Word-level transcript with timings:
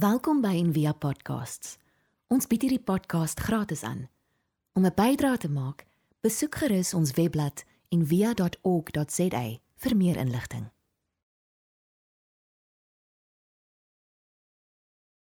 Welkom 0.00 0.38
by 0.40 0.54
Envia 0.56 0.94
Podcasts. 0.96 1.74
Ons 2.32 2.46
bied 2.48 2.62
hierdie 2.64 2.80
podcast 2.80 3.40
gratis 3.44 3.82
aan. 3.84 4.06
Om 4.72 4.86
'n 4.86 4.94
bydrae 4.96 5.36
te 5.36 5.50
maak, 5.50 5.84
besoek 6.24 6.54
gerus 6.54 6.94
ons 6.94 7.12
webblad 7.12 7.64
en 7.88 8.06
via.org.za 8.06 9.44
vir 9.76 9.96
meer 9.96 10.16
inligting. 10.16 10.70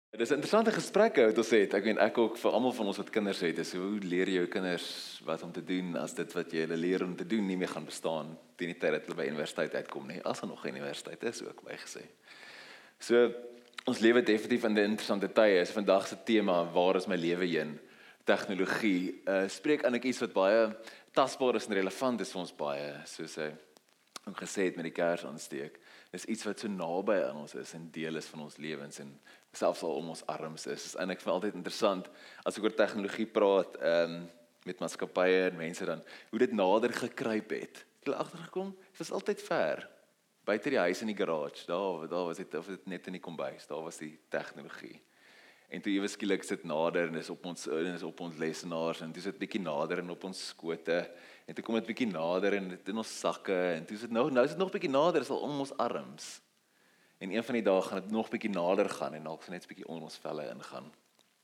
Dis 0.10 0.30
'n 0.30 0.34
interessante 0.34 0.72
gesprekke 0.72 1.26
wat 1.26 1.38
ons 1.38 1.50
het. 1.50 1.74
Ek 1.74 1.84
meen 1.84 2.00
ek 2.00 2.18
ook 2.18 2.38
vir 2.38 2.52
almal 2.52 2.74
van 2.74 2.88
ons 2.88 2.98
wat 2.98 3.10
kinders 3.10 3.40
het, 3.40 3.58
is 3.58 3.74
hoe 3.74 4.00
leer 4.00 4.28
jy 4.28 4.34
jou 4.34 4.48
kinders 4.48 5.22
wat 5.26 5.44
om 5.44 5.52
te 5.52 5.64
doen 5.64 5.96
as 5.96 6.14
dit 6.14 6.34
wat 6.34 6.52
jy 6.52 6.60
hulle 6.60 6.78
leer 6.78 7.04
om 7.04 7.16
te 7.16 7.28
doen 7.28 7.46
nie 7.46 7.58
meer 7.58 7.70
gaan 7.70 7.86
bestaan 7.86 8.38
teen 8.56 8.70
die 8.74 8.80
tyd 8.80 8.92
dat 8.92 9.06
hulle 9.06 9.22
by 9.22 9.28
universiteit 9.28 9.74
uitkom 9.74 10.08
nie. 10.08 10.22
As 10.24 10.40
hulle 10.40 10.52
nog 10.52 10.62
geen 10.62 10.76
universiteit 10.76 11.24
is 11.24 11.42
ook 11.44 11.62
bygesê. 11.62 12.10
So 12.98 13.34
ons 13.90 14.00
lewe 14.00 14.24
definitief 14.24 14.64
in 14.64 14.74
'n 14.74 14.92
interessante 14.92 15.32
tye. 15.32 15.60
Is 15.62 15.72
vandag 15.72 16.08
se 16.08 16.18
tema 16.24 16.72
waar 16.72 16.96
is 16.96 17.08
my 17.08 17.16
lewe 17.16 17.46
heen? 17.46 17.80
Tegnologie. 18.24 19.22
Uh 19.28 19.48
spreek 19.48 19.84
eintlik 19.84 20.04
iets 20.04 20.20
wat 20.20 20.34
baie 20.34 20.76
tasbaar 21.12 21.56
is 21.56 21.68
en 21.68 21.74
relevant 21.74 22.22
is 22.22 22.32
vir 22.32 22.42
ons 22.42 22.56
baie, 22.56 23.02
soos 23.06 23.36
hy 23.36 23.52
ook 24.26 24.40
gesê 24.40 24.64
het 24.66 24.76
met 24.76 24.86
die 24.86 24.96
kers 24.96 25.26
aansteek. 25.26 25.80
Is 26.12 26.26
iets 26.26 26.44
wat 26.44 26.60
so 26.60 26.68
naby 26.68 27.24
aan 27.28 27.36
ons 27.36 27.56
is 27.56 27.74
en 27.74 27.90
deel 27.92 28.16
is 28.16 28.26
van 28.26 28.42
ons 28.42 28.58
lewens 28.58 29.00
en 29.00 29.20
selfs 29.52 29.84
al 29.84 29.96
om 29.96 30.10
ons 30.10 30.26
arms 30.26 30.68
is. 30.68 30.86
Is 30.86 30.96
eintlik 30.96 31.22
vir 31.22 31.34
altyd 31.34 31.54
interessant 31.54 32.10
as 32.46 32.58
ek 32.58 32.64
oor 32.64 32.76
tegnologie 32.76 33.26
praat, 33.26 33.76
ehm 33.82 34.16
um, 34.16 34.30
met 34.64 34.80
maatskappye 34.80 35.50
en 35.50 35.58
mense 35.58 35.86
dan 35.86 36.02
hoe 36.30 36.40
dit 36.40 36.52
nader 36.52 36.94
gekruip 36.94 37.50
het. 37.50 37.84
Het 38.00 38.08
hulle 38.08 38.16
agtergekom? 38.16 38.70
Dit 38.80 38.98
was 38.98 39.12
altyd 39.12 39.42
ver. 39.42 39.93
Buite 40.44 40.70
die 40.70 40.80
huis 40.80 41.02
in 41.02 41.08
die 41.08 41.16
garage, 41.16 41.66
daar 41.66 42.08
daar 42.12 42.26
was 42.28 42.38
dit 42.38 42.56
of 42.60 42.68
dit 42.68 42.86
net 42.92 43.08
in 43.08 43.16
die 43.16 43.24
kombuis, 43.24 43.68
daar 43.68 43.84
was 43.84 43.98
die 43.98 44.18
tegnologie. 44.30 45.00
En 45.74 45.82
toe 45.82 45.94
ewe 45.96 46.08
skielik 46.12 46.44
sit 46.44 46.66
nader 46.68 47.08
en 47.08 47.16
is 47.18 47.30
op 47.34 47.46
ons 47.50 47.64
en 47.72 47.94
is 47.94 48.04
op 48.04 48.20
ons 48.22 48.36
lesenaars 48.38 49.02
en 49.02 49.14
dis 49.16 49.24
dit 49.24 49.38
bietjie 49.40 49.62
nader 49.64 50.04
en 50.04 50.12
op 50.14 50.28
ons 50.28 50.42
skote 50.52 50.98
en 51.48 51.56
toe 51.56 51.64
kom 51.66 51.80
dit 51.80 51.88
bietjie 51.88 52.10
nader 52.12 52.58
en 52.60 52.68
dit 52.76 52.92
in 52.92 53.00
ons 53.02 53.14
sakke 53.20 53.56
en 53.78 53.88
toe 53.88 53.96
is 53.98 54.04
dit 54.06 54.14
nou 54.14 54.28
nou 54.32 54.44
is 54.46 54.54
dit 54.54 54.62
nog 54.62 54.74
bietjie 54.76 54.92
nader 54.92 55.26
is 55.26 55.32
al 55.34 55.42
om 55.48 55.64
ons 55.64 55.74
arms. 55.82 56.28
En 57.24 57.32
een 57.32 57.48
van 57.48 57.58
die 57.58 57.64
dae 57.64 57.82
gaan 57.88 58.04
dit 58.04 58.12
nog 58.12 58.30
bietjie 58.30 58.52
nader 58.52 58.92
gaan 59.00 59.16
en 59.18 59.32
dalk 59.32 59.48
net 59.48 59.64
'n 59.64 59.72
bietjie 59.72 59.88
onder 59.88 60.12
ons 60.12 60.20
velle 60.28 60.50
ingaan. 60.52 60.92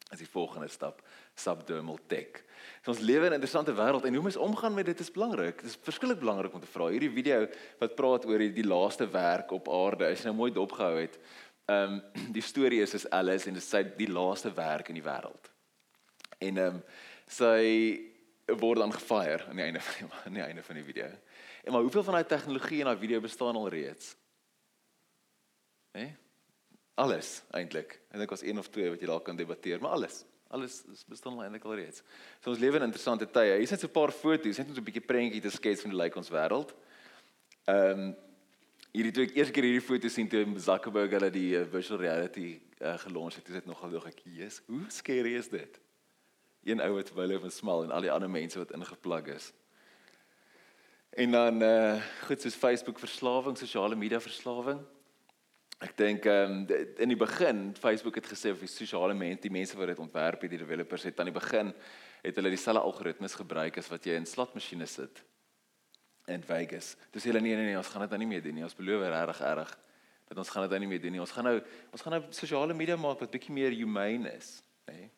As 0.09 0.17
die 0.17 0.29
volgende 0.29 0.67
stap, 0.67 1.03
subdermal 1.38 1.99
tech. 2.09 2.41
So 2.81 2.91
ons 2.91 3.02
lewe 3.05 3.27
in 3.27 3.31
'n 3.31 3.39
interessante 3.39 3.75
wêreld 3.75 4.05
en 4.05 4.13
hoe 4.13 4.23
mens 4.23 4.38
omgaan 4.38 4.73
met 4.73 4.85
dit 4.85 4.99
is 4.99 5.11
belangrik. 5.11 5.61
Dit 5.61 5.69
is 5.69 5.77
verskriklik 5.81 6.19
belangrik 6.19 6.53
om 6.53 6.59
te 6.59 6.67
vra. 6.67 6.88
Hierdie 6.88 7.13
video 7.13 7.47
wat 7.79 7.95
praat 7.95 8.25
oor 8.25 8.38
die, 8.38 8.53
die 8.53 8.66
laaste 8.66 9.09
werk 9.09 9.51
op 9.51 9.69
aarde, 9.69 10.05
as 10.05 10.19
jy 10.19 10.25
nou 10.25 10.35
mooi 10.35 10.51
dopgehou 10.51 10.97
het. 10.97 11.19
Ehm 11.66 11.93
um, 11.93 12.01
die 12.38 12.41
storie 12.41 12.81
is 12.81 12.93
is 12.93 13.09
Alice 13.09 13.47
en 13.47 13.53
dit 13.53 13.63
is 13.63 13.69
sy 13.69 13.83
die 13.83 14.09
laaste 14.09 14.53
werk 14.53 14.89
in 14.89 14.95
die 14.95 15.05
wêreld. 15.05 15.51
En 16.39 16.57
ehm 16.57 16.75
um, 16.75 16.83
sy 17.27 18.09
word 18.57 18.79
dan 18.79 18.94
gefire 18.94 19.45
aan 19.45 19.55
die 19.55 19.66
einde 19.66 19.79
van 19.79 19.94
die 20.07 20.16
aan 20.25 20.33
die 20.33 20.44
einde 20.44 20.63
van 20.63 20.75
die 20.75 20.83
video. 20.83 21.05
En 21.63 21.71
maar 21.71 21.81
hoeveel 21.81 22.03
van 22.03 22.13
daai 22.13 22.25
tegnologie 22.25 22.79
in 22.79 22.85
daai 22.89 22.97
video 22.97 23.19
bestaan 23.19 23.55
al 23.55 23.69
reeds? 23.69 24.16
Hè? 25.91 26.01
Nee? 26.01 26.16
Alles 27.00 27.39
eintlik. 27.55 27.95
Ek 28.11 28.19
dink 28.19 28.33
ons 28.36 28.44
een 28.44 28.59
of 28.59 28.67
twee 28.73 28.89
wat 28.92 29.00
jy 29.00 29.08
daar 29.08 29.23
kan 29.23 29.38
debatteer, 29.39 29.80
maar 29.80 29.95
alles. 29.95 30.23
Alles 30.52 30.81
bestaan 31.08 31.38
al 31.38 31.45
eintlik 31.45 31.67
al 31.67 31.78
reeds. 31.80 32.02
So 32.41 32.52
ons 32.52 32.59
lewe 32.59 32.80
in 32.81 32.88
interessante 32.89 33.28
tye. 33.30 33.59
Hier 33.59 33.72
net 33.72 33.80
so 33.80 33.88
'n 33.88 33.95
paar 33.95 34.11
foto's, 34.11 34.58
net 34.58 34.67
om 34.67 34.75
'n 34.75 34.83
bietjie 34.83 35.06
prentjie 35.06 35.41
te 35.41 35.50
skets 35.50 35.81
van 35.81 35.91
die 35.91 36.00
lyk 36.00 36.16
ons 36.16 36.30
wêreld. 36.30 36.73
Ehm 37.67 38.00
um, 38.00 38.16
hierdie 38.91 39.11
toe 39.14 39.23
ek 39.23 39.36
eers 39.38 39.52
keer 39.52 39.64
hierdie 39.64 39.86
foto 39.86 40.09
sien 40.09 40.28
toe 40.28 40.44
Zuckerberg 40.58 41.11
hulle 41.11 41.30
die 41.30 41.56
uh, 41.56 41.66
virtual 41.69 42.00
reality 42.00 42.59
uh, 42.81 42.97
gelons 42.97 43.36
het, 43.36 43.47
het 43.47 43.56
dit 43.61 43.66
nogal 43.66 43.91
dog 43.91 44.08
ek, 44.08 44.19
"Jesus, 44.25 44.61
hoe 44.67 44.86
scary 44.89 45.36
is 45.38 45.50
dit?" 45.50 45.80
Een 46.63 46.81
ou 46.81 46.95
wat 46.95 47.13
wyle 47.13 47.39
van 47.39 47.52
smal 47.52 47.84
en 47.84 47.91
al 47.91 48.02
die 48.02 48.11
ander 48.11 48.30
mense 48.30 48.58
wat 48.58 48.72
ingeplug 48.72 49.28
is. 49.28 49.53
En 51.12 51.31
dan 51.31 51.62
eh 51.62 51.96
uh, 51.96 52.02
goed 52.28 52.41
soos 52.41 52.56
Facebook 52.56 53.00
verslawing, 53.00 53.57
sosiale 53.57 53.96
media 53.96 54.19
verslawing. 54.19 54.81
Ek 55.79 55.94
dink 55.95 56.25
ehm 56.28 56.66
um, 56.67 56.85
in 57.00 57.12
die 57.13 57.17
begin 57.19 57.69
Facebook 57.79 58.17
het 58.19 58.28
gesê 58.28 58.51
of 58.51 58.59
die 58.59 58.67
sosiale 58.67 59.13
mense, 59.16 59.45
die 59.45 59.53
mense 59.53 59.78
wat 59.79 59.88
dit 59.94 60.00
ontwerp 60.03 60.41
het, 60.44 60.51
die 60.51 60.59
developers 60.59 61.06
het 61.07 61.19
aan 61.19 61.29
die 61.31 61.35
begin 61.35 61.72
het 62.19 62.35
hulle 62.35 62.51
dieselfde 62.51 62.81
algoritmes 62.84 63.38
gebruik 63.40 63.78
as 63.79 63.88
wat 63.88 64.03
jy 64.03 64.17
in 64.19 64.28
slotmasjiene 64.28 64.88
sit 64.91 65.22
in 66.28 66.44
Vegas. 66.44 66.97
Dis 67.16 67.29
hulle 67.29 67.40
nee 67.40 67.56
nee 67.56 67.69
nee, 67.69 67.78
ons 67.79 67.88
gaan 67.94 68.03
dit 68.03 68.12
nou 68.12 68.19
nie 68.19 68.28
meer 68.34 68.44
doen 68.44 68.59
nie. 68.59 68.66
Ons 68.67 68.75
beloof 68.75 69.06
regtig 69.07 69.40
erg 69.47 69.72
dat 70.29 70.41
ons 70.44 70.51
gaan 70.51 70.67
dit 70.67 70.75
nou 70.75 70.81
nie 70.84 70.90
meer 70.91 71.01
doen 71.06 71.16
nie. 71.16 71.22
Ons 71.23 71.31
gaan 71.38 71.47
nou 71.47 71.56
ons 71.96 72.03
gaan 72.03 72.17
nou 72.17 72.22
sosiale 72.35 72.75
media 72.75 72.97
maak 73.00 73.23
wat 73.23 73.31
bietjie 73.31 73.56
meer 73.56 73.72
humane 73.72 74.35
is, 74.35 74.57
nê? 74.90 74.97
Nee? 74.97 75.09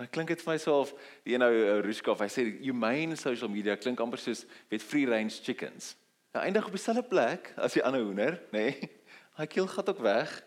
Dan 0.00 0.08
klink 0.10 0.32
dit 0.32 0.42
vir 0.42 0.50
myself 0.50 0.90
die 1.22 1.36
een 1.36 1.44
nou 1.44 1.52
uh, 1.52 1.78
Ruskov, 1.84 2.24
hy 2.24 2.30
sê 2.32 2.42
humane 2.64 3.14
social 3.20 3.52
media 3.52 3.76
klink 3.78 4.00
amper 4.02 4.18
soos 4.18 4.42
weet 4.72 4.82
free 4.82 5.06
range 5.06 5.38
chickens. 5.46 5.92
Nou 6.34 6.42
eindig 6.42 6.66
op 6.66 6.74
dieselfde 6.74 7.04
plek 7.06 7.52
as 7.60 7.76
die 7.76 7.84
ander 7.86 8.02
hoender, 8.02 8.40
nê? 8.50 8.66
Nee? 8.72 8.90
Hy 9.38 9.46
keel 9.48 9.66
gat 9.66 9.88
ook 9.88 10.02
weg. 10.04 10.42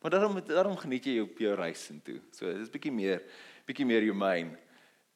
Maar 0.00 0.10
daarom 0.10 0.40
daarom 0.46 0.76
geniet 0.76 1.04
jy 1.04 1.20
op 1.20 1.38
jou 1.38 1.54
reis 1.54 1.82
intoe. 1.92 2.20
So 2.32 2.48
dis 2.56 2.72
bietjie 2.72 2.92
meer 2.92 3.20
bietjie 3.68 3.86
meer 3.86 4.06
humane. 4.06 4.56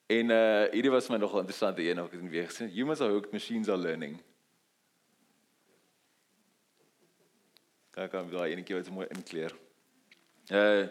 En 0.05 0.29
uh 0.29 0.67
hierdie 0.69 0.93
was 0.93 1.09
my 1.09 1.17
nogal 1.17 1.41
interessant 1.41 1.79
een 1.79 1.99
ook 1.99 2.13
in 2.13 2.29
weer 2.29 2.45
gesien. 2.45 2.69
Humans 2.69 3.01
are 3.01 3.11
hooked 3.11 3.31
machines 3.33 3.69
are 3.69 3.81
learning. 3.81 4.19
Kyk 7.97 8.13
aan 8.13 8.29
daai 8.29 8.51
enetjie 8.51 8.77
wat 8.77 8.93
mooi 8.93 9.07
inkleer. 9.09 9.57
Uh 10.53 10.85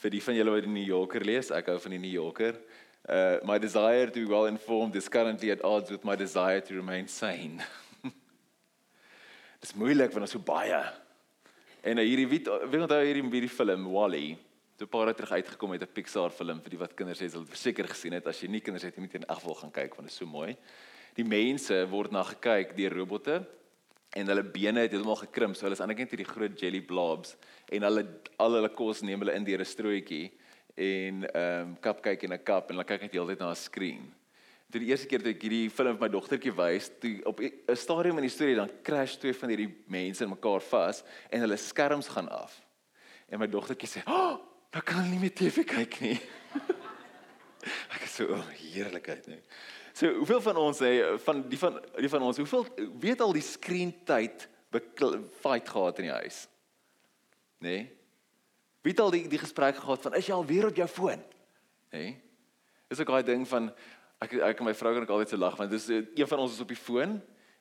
vir 0.00 0.14
die 0.14 0.22
van 0.22 0.34
julle 0.38 0.54
wat 0.54 0.64
die 0.64 0.72
New 0.72 0.86
Yorker 0.86 1.24
lees, 1.26 1.50
ek 1.52 1.66
hou 1.68 1.76
van 1.82 1.92
die 1.92 2.00
New 2.00 2.14
Yorker. 2.14 2.54
Uh 3.02 3.42
my 3.42 3.58
desire 3.58 4.06
to 4.06 4.22
be 4.22 4.30
well 4.30 4.46
informed 4.46 4.94
is 4.94 5.10
currently 5.10 5.50
at 5.50 5.66
odds 5.66 5.90
with 5.90 6.06
my 6.06 6.14
desire 6.14 6.62
to 6.62 6.78
remain 6.78 7.08
sane. 7.08 7.58
Dis 9.60 9.74
moeilik 9.74 10.14
want 10.14 10.30
ons 10.30 10.38
so 10.38 10.38
baie 10.38 10.84
En 11.82 11.98
uh, 11.98 12.04
hierdie 12.04 12.28
wie 12.28 12.40
wie 12.44 12.80
onthou 12.82 13.00
hierdie 13.00 13.24
hierdie 13.24 13.52
film 13.52 13.86
Wall-E? 13.88 14.34
Toe 14.76 14.88
paar 14.88 15.08
jaar 15.08 15.16
terug 15.16 15.32
uitgekom 15.32 15.72
het 15.72 15.82
'n 15.82 15.92
Pixar 15.92 16.30
film 16.30 16.60
vir 16.60 16.70
die 16.70 16.78
wat 16.78 16.94
kinders 16.94 17.20
het, 17.20 17.32
sal 17.32 17.44
verseker 17.44 17.88
gesien 17.88 18.12
het. 18.12 18.26
As 18.26 18.40
jy 18.40 18.48
nie 18.48 18.60
kinders 18.60 18.84
het, 18.84 18.96
jy 18.96 19.00
moet 19.00 19.14
in 19.14 19.24
elk 19.24 19.40
geval 19.40 19.54
gaan 19.54 19.72
kyk 19.72 19.96
want 19.96 20.08
dit 20.08 20.12
is 20.12 20.16
so 20.16 20.26
mooi. 20.26 20.56
Die 21.14 21.24
mense 21.24 21.86
word 21.88 22.12
na 22.12 22.22
gekyk 22.22 22.76
deur 22.76 22.92
robotte 22.92 23.46
en 24.12 24.26
hulle 24.26 24.42
bene 24.42 24.80
het 24.80 24.92
heeltemal 24.92 25.16
gekrimp. 25.16 25.56
So 25.56 25.66
hulle 25.66 25.72
is 25.72 25.80
eintlik 25.80 25.98
net 25.98 26.10
hierdie 26.10 26.32
groot 26.34 26.60
jelly 26.60 26.80
blobs 26.80 27.36
en 27.72 27.82
hulle 27.82 28.06
al 28.38 28.54
hulle 28.54 28.68
kos 28.68 29.02
neem 29.02 29.20
hulle 29.20 29.34
in 29.34 29.44
deur 29.44 29.60
'n 29.60 29.64
strootjie 29.64 30.30
en 30.76 31.24
ehm 31.24 31.68
um, 31.68 31.76
kap 31.80 32.02
kyk 32.02 32.24
in 32.24 32.32
'n 32.32 32.44
kap 32.44 32.70
en 32.70 32.76
hulle 32.76 32.84
kyk 32.84 33.02
net 33.02 33.12
heeltyd 33.12 33.40
na 33.40 33.50
'n 33.50 33.56
skerm. 33.56 34.19
Toe 34.70 34.80
die 34.80 34.90
eerste 34.92 35.08
keer 35.10 35.22
toe 35.22 35.32
ek 35.34 35.42
hierdie 35.42 35.70
film 35.74 35.96
vir 35.96 36.04
my 36.04 36.08
dogtertjie 36.12 36.52
wys, 36.54 36.90
toe 37.02 37.16
op 37.26 37.40
'n 37.40 37.76
stadium 37.76 38.18
in 38.18 38.28
die 38.28 38.34
storie 38.34 38.54
dan 38.54 38.70
crash 38.82 39.16
twee 39.16 39.34
van 39.34 39.48
hierdie 39.50 39.72
mense 39.86 40.22
in 40.24 40.30
mekaar 40.30 40.62
vas 40.62 41.02
en 41.30 41.40
hulle 41.40 41.56
skerms 41.56 42.08
gaan 42.08 42.28
af. 42.28 42.60
En 43.28 43.38
my 43.38 43.46
dogtertjie 43.46 43.88
sê, 43.88 44.02
"Ag, 44.06 44.14
oh, 44.14 44.38
nou 44.72 44.82
kan 44.82 45.02
hulle 45.02 45.10
nie 45.10 45.18
meer 45.18 45.34
TV 45.34 45.64
kyk 45.64 46.00
nie." 46.00 46.20
ek 47.94 48.02
is 48.04 48.14
so 48.14 48.24
oh, 48.24 48.46
heerlikheid 48.48 49.26
nie. 49.26 49.40
So, 49.92 50.08
hoeveel 50.14 50.40
van 50.40 50.56
ons 50.56 50.78
sê 50.78 51.18
van 51.18 51.42
die 51.48 51.58
van 51.58 51.80
die 51.98 52.08
van 52.08 52.22
ons, 52.22 52.38
hoeveel 52.40 52.66
weet 53.00 53.20
al 53.20 53.32
die 53.32 53.44
skreentyd 53.44 54.48
fight 55.42 55.68
gehad 55.68 55.98
in 55.98 56.04
die 56.04 56.14
huis? 56.14 56.48
Nê? 57.58 57.68
Nee? 57.68 57.88
Wie 58.80 58.94
het 58.94 59.00
al 59.00 59.10
die 59.12 59.26
die 59.28 59.40
gesprek 59.40 59.76
gehad 59.76 60.02
van 60.02 60.14
is 60.16 60.28
jy 60.28 60.34
al 60.34 60.46
weer 60.46 60.70
op 60.70 60.76
jou 60.76 60.88
foon? 60.88 61.20
Nê? 61.92 61.98
Nee? 61.98 62.12
Is 62.90 62.98
ook 63.00 63.10
daai 63.12 63.26
ding 63.26 63.44
van 63.46 63.68
ek 64.20 64.36
ek 64.50 64.58
en 64.60 64.68
my 64.68 64.74
vrou 64.76 64.92
kan 64.94 65.02
ook 65.02 65.14
altyd 65.16 65.32
so 65.34 65.40
lag 65.40 65.56
want 65.56 65.70
dis 65.70 65.88
eh, 65.88 66.02
een 66.14 66.28
van 66.28 66.42
ons 66.44 66.52
is 66.52 66.60
op 66.60 66.68
die 66.68 66.78
foon 66.78 67.16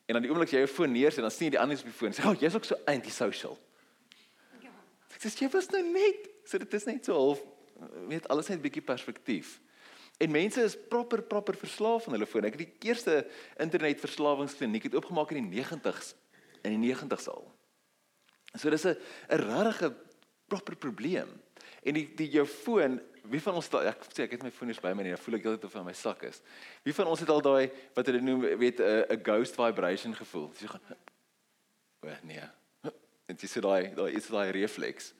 en 0.05 0.17
dan 0.17 0.21
die 0.21 0.31
oomblik 0.31 0.51
jy 0.51 0.63
jou 0.65 0.71
foon 0.71 0.91
neersit 0.91 1.23
dan 1.23 1.31
sien 1.31 1.47
jy 1.47 1.55
die 1.55 1.61
ander 1.61 1.79
op 1.79 1.91
die 1.91 1.99
foon 2.01 2.15
sê 2.15 2.25
oh 2.27 2.35
jy's 2.35 2.57
ook 2.57 2.67
so 2.67 2.75
anti-social. 2.89 3.55
Ja. 4.63 4.73
Ek 5.15 5.23
sê 5.23 5.31
jy 5.45 5.49
was 5.53 5.71
nou 5.71 5.83
net 5.85 6.27
so 6.49 6.59
dit 6.61 6.73
is 6.73 6.87
net 6.89 7.05
so 7.05 7.15
half 7.15 7.43
weet 8.09 8.27
alles 8.27 8.49
net 8.49 8.59
'n 8.59 8.61
bietjie 8.61 8.83
perspektief. 8.83 9.59
En 10.19 10.31
mense 10.31 10.61
is 10.61 10.75
proper 10.75 11.21
proper 11.21 11.55
verslaaf 11.55 12.07
aan 12.07 12.13
hulle 12.13 12.27
foon. 12.27 12.43
Ek 12.43 12.57
het 12.57 12.67
die 12.67 12.89
eerste 12.89 13.27
internetverslawingskliniek 13.55 14.83
het 14.83 14.95
oopgemaak 14.95 15.31
in 15.31 15.49
die 15.49 15.63
90s 15.63 16.13
in 16.63 16.75
die 16.75 16.93
90s 16.93 17.29
al. 17.31 17.45
So 18.55 18.69
dis 18.69 18.85
'n 18.85 18.97
'n 19.29 19.39
regte 19.39 19.95
proper 20.47 20.75
probleem. 20.75 21.29
En 21.83 21.93
die 21.93 22.07
die 22.15 22.29
jou 22.29 22.45
foon 22.45 22.99
wie 23.29 23.41
van 23.41 23.55
ons 23.59 23.69
ek 23.69 24.07
sê 24.09 24.25
ek 24.25 24.31
het 24.35 24.43
my 24.43 24.51
foon 24.51 24.71
hier 24.71 24.81
by 24.81 24.93
my 24.93 25.03
en 25.05 25.13
dan 25.13 25.21
voel 25.21 25.37
ek 25.37 25.45
heeltyd 25.45 25.67
of 25.67 25.73
hy 25.73 25.83
in 25.83 25.85
my 25.85 25.93
sak 25.93 26.23
is. 26.27 26.41
Wie 26.83 26.95
van 26.97 27.07
ons 27.11 27.21
het 27.21 27.29
al 27.29 27.41
daai 27.45 27.69
wat 27.95 28.09
hulle 28.09 28.21
noem 28.21 28.41
weet 28.57 28.81
'n 28.81 29.05
'n 29.13 29.23
ghost 29.23 29.55
vibration 29.55 30.15
gevoel? 30.15 30.51
Jy 30.59 30.67
gaan 30.67 30.97
O 32.01 32.07
nee. 32.23 32.47
En 33.27 33.35
jy 33.35 33.47
sê 33.47 33.61
daai 33.61 33.93
daai 33.95 34.15
is 34.15 34.27
daai 34.27 34.51
refleks. 34.51 35.13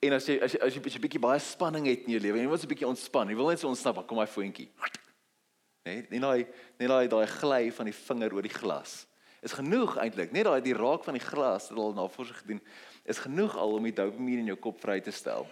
En 0.00 0.12
as 0.12 0.26
jy 0.26 0.38
as 0.42 0.52
jy 0.52 0.60
as 0.60 0.74
jy 0.74 0.80
'n 0.80 1.02
bietjie 1.02 1.20
baie 1.20 1.40
spanning 1.40 1.86
het 1.86 2.04
in 2.06 2.12
jou 2.14 2.20
lewe 2.20 2.38
en 2.38 2.44
jy 2.44 2.48
wil 2.48 2.58
'n 2.58 2.72
bietjie 2.72 2.88
ontspan, 2.88 3.28
jy 3.28 3.36
wil 3.36 3.48
net 3.48 3.60
so 3.60 3.68
ontsnap, 3.68 4.06
kom 4.06 4.18
my 4.18 4.26
foontjie. 4.26 4.70
Nee, 5.84 6.06
nie 6.10 6.20
daai 6.20 6.46
nie 6.78 6.88
daai 6.88 7.08
daai 7.08 7.26
gly 7.26 7.70
van 7.70 7.86
die 7.86 7.92
vinger 7.92 8.32
oor 8.32 8.42
die 8.42 8.58
glas. 8.60 9.06
Is 9.42 9.52
genoeg 9.52 9.98
eintlik. 9.98 10.32
Net 10.32 10.44
daai 10.44 10.62
die 10.62 10.72
raak 10.72 11.04
van 11.04 11.14
die 11.14 11.26
glas, 11.26 11.68
dit 11.68 11.76
al 11.76 11.92
navorsing 11.92 12.36
gedoen, 12.36 12.60
is 13.04 13.18
genoeg 13.18 13.56
al 13.56 13.74
om 13.74 13.82
die 13.82 13.92
dopamien 13.92 14.38
in 14.38 14.46
jou 14.46 14.56
kop 14.56 14.80
vry 14.80 15.00
te 15.00 15.10
stel 15.10 15.46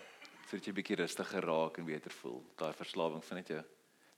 sodat 0.52 0.69
jy 0.69 0.75
bietjie 0.76 0.99
rustiger 1.00 1.46
raak 1.49 1.78
en 1.81 1.87
beter 1.88 2.12
voel. 2.20 2.43
Daai 2.60 2.75
verslawing 2.76 3.22
vind 3.25 3.40
net 3.40 3.52
jou 3.54 3.60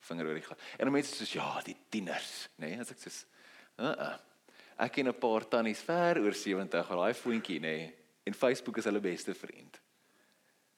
vinger 0.08 0.26
oor 0.26 0.38
die 0.40 0.42
gat. 0.44 0.62
En 0.82 0.90
mense 0.90 1.14
sê 1.14 1.28
ja, 1.38 1.46
die 1.64 1.76
tieners, 1.94 2.32
nê, 2.58 2.72
nee, 2.72 2.80
as 2.82 2.90
ek 2.90 2.98
sê, 3.04 3.12
uh 3.78 3.92
-uh. 3.92 4.14
ek 4.82 4.92
ken 4.92 5.08
'n 5.08 5.14
paar 5.14 5.46
tannies 5.46 5.82
ver 5.86 6.18
oor 6.18 6.34
70, 6.34 6.88
daai 6.88 7.14
voetjie, 7.14 7.60
nê, 7.60 7.76
nee, 7.76 7.94
en 8.26 8.34
Facebook 8.34 8.78
is 8.78 8.84
hulle 8.84 9.00
beste 9.00 9.34
vriend. 9.34 9.78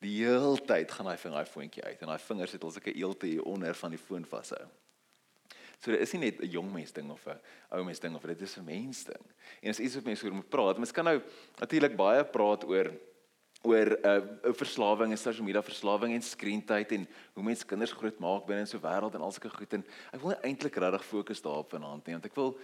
Die 0.04 0.24
hele 0.24 0.60
tyd 0.60 0.90
gaan 0.92 1.06
hy 1.06 1.16
vinger 1.16 1.36
daai 1.38 1.52
voetjie 1.52 1.84
uit 1.84 2.02
en 2.02 2.08
daai 2.08 2.18
vingers 2.18 2.52
het 2.52 2.64
al 2.64 2.70
sulke 2.70 2.92
eelte 2.92 3.26
hier 3.26 3.42
onder 3.42 3.74
van 3.74 3.90
die 3.90 3.98
foon 3.98 4.24
vashou. 4.24 4.66
So 5.80 5.90
dit 5.90 6.00
is 6.00 6.12
nie 6.12 6.20
net 6.20 6.40
'n 6.40 6.50
jong 6.50 6.72
mens 6.72 6.92
ding 6.92 7.10
of 7.10 7.26
'n 7.26 7.40
ou 7.70 7.84
mens 7.84 8.00
ding 8.00 8.14
of 8.14 8.22
dit 8.22 8.42
is 8.42 8.56
'n 8.58 8.64
mens 8.64 9.04
ding. 9.04 9.24
En 9.62 9.70
as 9.70 9.80
iets 9.80 9.94
wat 9.94 10.04
mense 10.04 10.24
oor 10.24 10.34
moet 10.34 10.48
praat, 10.48 10.76
mens 10.76 10.92
kan 10.92 11.04
nou 11.04 11.22
natuurlik 11.58 11.96
baie 11.96 12.24
praat 12.24 12.64
oor 12.64 12.92
oor 13.66 13.88
'n 13.90 14.06
uh, 14.06 14.16
uh, 14.46 14.54
verslawing 14.54 15.10
en 15.10 15.18
sosiale 15.18 15.46
media 15.46 15.62
verslawing 15.62 16.14
en 16.14 16.22
skreentyd 16.22 16.92
en 16.92 17.06
hoe 17.34 17.44
mense 17.44 17.66
kinders 17.66 17.92
grootmaak 17.92 18.46
binne 18.46 18.62
in 18.62 18.70
so 18.70 18.78
'n 18.78 18.86
wêreld 18.86 19.14
en 19.14 19.20
al 19.26 19.32
sulke 19.32 19.50
goed 19.50 19.72
en 19.72 19.84
ek 20.12 20.20
wil 20.22 20.38
eintlik 20.42 20.76
regtig 20.76 21.04
fokus 21.04 21.42
daarop 21.42 21.70
vanaand 21.70 22.06
nie 22.06 22.14
want 22.14 22.26
ek 22.26 22.36
wil 22.36 22.58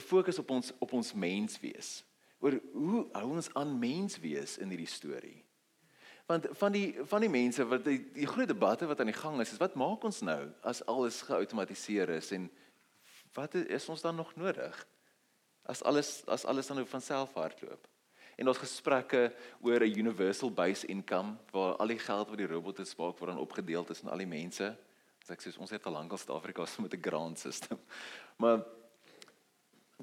fokus 0.00 0.38
op 0.38 0.50
ons 0.50 0.72
op 0.78 0.92
ons 0.92 1.14
mens 1.14 1.60
wees. 1.60 2.04
Oor 2.40 2.58
hoe 2.72 3.06
hou 3.12 3.28
ons 3.34 3.50
aan 3.54 3.78
mens 3.78 4.18
wees 4.18 4.58
in 4.58 4.70
hierdie 4.70 4.90
storie? 4.90 5.44
Want 6.26 6.46
van 6.60 6.72
die 6.72 6.94
van 7.02 7.20
die 7.24 7.30
mense 7.32 7.64
wat 7.66 7.84
die, 7.84 8.00
die 8.14 8.26
groot 8.26 8.48
debatte 8.48 8.86
wat 8.86 9.00
aan 9.00 9.10
die 9.10 9.16
gang 9.16 9.40
is, 9.40 9.52
is 9.52 9.62
wat 9.62 9.74
maak 9.74 10.04
ons 10.04 10.20
nou 10.20 10.50
as 10.62 10.84
alles 10.86 11.22
geautomatiseer 11.22 12.10
is 12.18 12.32
en 12.36 12.50
wat 13.34 13.54
is 13.54 13.88
ons 13.88 14.02
dan 14.02 14.16
nog 14.16 14.34
nodig? 14.36 14.86
As 15.62 15.82
alles 15.82 16.22
as 16.26 16.44
alles 16.44 16.66
dan 16.66 16.76
nou 16.82 16.86
van 16.88 17.00
self 17.00 17.32
hardloop. 17.34 17.88
En 18.38 18.48
ons 18.48 18.60
gesprekke 18.62 19.32
oor 19.60 19.82
'n 19.82 19.98
universal 19.98 20.50
base 20.50 20.86
income 20.86 21.36
waar 21.50 21.76
al 21.76 21.90
die 21.90 21.98
geld 21.98 22.28
wat 22.28 22.38
die 22.38 22.46
robotte 22.46 22.84
spaak 22.84 23.18
word 23.18 23.30
dan 23.34 23.42
opgedeel 23.42 23.84
tussen 23.84 24.08
al 24.08 24.18
die 24.18 24.26
mense. 24.26 24.76
As 25.22 25.30
ek 25.30 25.42
sê 25.42 25.58
ons 25.58 25.70
het 25.70 25.86
al 25.86 25.92
lank 25.92 26.12
al 26.12 26.18
Suid-Afrika 26.18 26.66
se 26.66 26.82
met 26.86 26.94
'n 26.94 27.02
grant 27.02 27.38
system. 27.38 27.78
Maar 28.36 28.62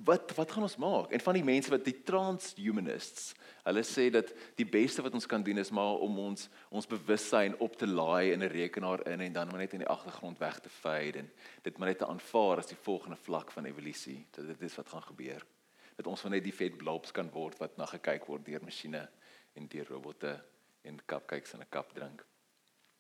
wat 0.04 0.36
wat 0.36 0.52
gaan 0.52 0.68
ons 0.68 0.76
maak? 0.76 1.12
En 1.12 1.20
van 1.20 1.34
die 1.34 1.44
mense 1.44 1.70
wat 1.70 1.86
die 1.86 2.04
transhumanists, 2.04 3.34
hulle 3.64 3.84
sê 3.84 4.10
dat 4.12 4.34
die 4.60 4.68
beste 4.68 5.02
wat 5.02 5.14
ons 5.14 5.26
kan 5.26 5.44
doen 5.44 5.58
is 5.58 5.72
maar 5.72 6.04
om 6.04 6.20
ons 6.20 6.50
ons 6.70 6.88
bewussyn 6.88 7.56
op 7.60 7.76
te 7.80 7.88
laai 7.88 8.34
in 8.34 8.44
'n 8.44 8.52
rekenaar 8.52 9.08
in 9.08 9.22
en 9.22 9.34
dan 9.34 9.48
net 9.48 9.74
in 9.74 9.80
die 9.80 9.94
agtergrond 9.96 10.38
weg 10.40 10.60
te 10.60 10.70
fade 10.70 11.20
en 11.20 11.32
dit 11.64 11.78
maar 11.78 11.88
net 11.88 11.98
te 11.98 12.08
aanvaar 12.08 12.58
as 12.58 12.68
die 12.68 12.84
volgende 12.84 13.16
vlak 13.16 13.52
van 13.52 13.66
evolusie. 13.66 14.28
Dit 14.32 14.62
is 14.62 14.76
wat 14.76 14.90
gaan 14.90 15.04
gebeur. 15.04 15.46
Dat 15.96 16.08
ons 16.08 16.22
van 16.22 16.32
net 16.32 16.44
die 16.44 16.54
vet 16.54 16.78
blobs 16.78 17.12
kan 17.12 17.30
word 17.32 17.60
wat 17.60 17.78
na 17.78 17.86
gekyk 17.86 18.28
word 18.28 18.46
deur 18.46 18.64
masjiene 18.64 19.08
en 19.56 19.68
deur 19.68 19.88
robotte 19.90 20.36
en 20.84 21.00
cupcakes 21.06 21.54
in 21.54 21.62
'n 21.62 21.70
kap 21.70 21.94
drink. 21.94 22.26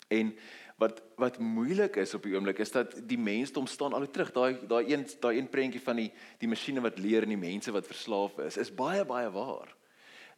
En 0.07 0.35
wat 0.77 1.01
wat 1.15 1.39
moeilik 1.39 1.95
is 1.95 2.13
op 2.13 2.23
die 2.23 2.35
oomblik 2.35 2.59
is 2.59 2.71
dat 2.71 2.93
die 3.07 3.17
mensdom 3.17 3.67
staan 3.67 3.93
al 3.93 4.09
terug. 4.11 4.31
Daai 4.31 4.67
daai 4.67 4.93
een 4.93 5.07
daai 5.19 5.37
een 5.37 5.49
prentjie 5.49 5.81
van 5.81 5.95
die 5.95 6.11
die 6.37 6.47
masjiene 6.47 6.81
wat 6.81 6.99
leer 6.99 7.23
en 7.23 7.33
die 7.33 7.37
mense 7.37 7.71
wat 7.71 7.87
verslaaf 7.87 8.37
is, 8.37 8.57
is 8.57 8.73
baie 8.73 9.05
baie 9.05 9.31
waar. 9.31 9.75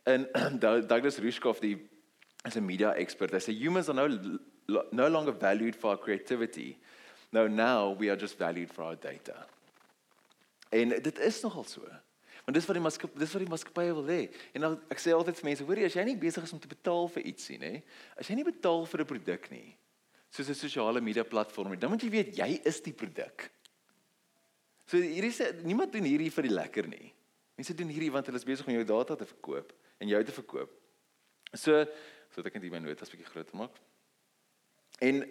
En 0.04 0.28
Douglas 0.92 1.18
Rushkoff 1.18 1.60
die 1.60 1.90
is 2.46 2.56
'n 2.56 2.66
media 2.66 2.94
expert. 2.94 3.32
Hy 3.32 3.40
sê 3.40 3.54
humans 3.54 3.90
are 3.90 4.08
no 4.08 4.84
no 4.92 5.10
longer 5.10 5.34
valued 5.34 5.76
for 5.76 5.90
our 5.90 6.00
creativity. 6.00 6.78
No 7.32 7.48
now 7.48 7.98
we 8.00 8.10
are 8.10 8.20
just 8.20 8.38
valued 8.38 8.72
for 8.72 8.84
our 8.84 9.00
data. 9.00 9.48
En 10.70 10.90
dit 10.90 11.20
is 11.20 11.42
nogal 11.42 11.64
so. 11.64 11.82
Want 12.48 12.56
dis 12.56 12.68
wat 12.70 12.78
die 12.78 12.84
maatskappy 12.84 13.20
dis 13.20 13.34
wat 13.36 13.44
die 13.44 13.52
maatskappy 13.52 13.84
wil 13.92 14.06
hê. 14.08 14.22
En 14.56 14.64
dan 14.64 14.76
ek 14.94 15.02
sê 15.04 15.12
altyd 15.12 15.36
vir 15.36 15.50
mense, 15.50 15.66
hoorie, 15.68 15.84
as 15.90 15.98
jy 15.98 16.06
nie 16.08 16.16
besig 16.22 16.46
is 16.48 16.54
om 16.56 16.62
te 16.64 16.70
betaal 16.72 17.10
vir 17.12 17.26
iets 17.28 17.50
nie, 17.52 17.58
nê? 17.60 17.72
As 18.16 18.30
jy 18.32 18.38
nie 18.40 18.48
betaal 18.48 18.86
vir 18.88 19.04
'n 19.04 19.10
produk 19.10 19.50
nie, 19.52 19.76
soos 20.32 20.48
'n 20.48 20.56
sosiale 20.56 21.02
media 21.02 21.26
platform, 21.28 21.76
dan 21.76 21.92
moet 21.92 22.04
jy 22.04 22.10
weet 22.10 22.38
jy 22.38 22.62
is 22.64 22.80
die 22.80 22.94
produk. 22.94 23.52
So 24.88 24.96
hierdie 24.96 25.34
sê 25.36 25.52
niemand 25.68 25.92
doen 25.92 26.08
hierdie 26.08 26.32
vir 26.32 26.48
die 26.48 26.56
lekker 26.56 26.88
nie. 26.88 27.12
Mense 27.58 27.76
doen 27.76 27.90
hierdie 27.92 28.12
want 28.12 28.26
hulle 28.26 28.40
is 28.40 28.48
besig 28.48 28.66
om 28.66 28.74
jou 28.74 28.86
data 28.86 29.16
te 29.16 29.26
verkoop 29.26 29.74
en 30.00 30.08
jou 30.08 30.24
te 30.24 30.32
verkoop. 30.32 30.72
So 31.54 31.86
so 32.32 32.42
ek 32.46 32.56
net 32.56 32.72
my 32.72 32.80
notas 32.80 33.12
bietjie 33.12 33.28
groter 33.28 33.58
maak. 33.60 33.76
En 35.02 35.26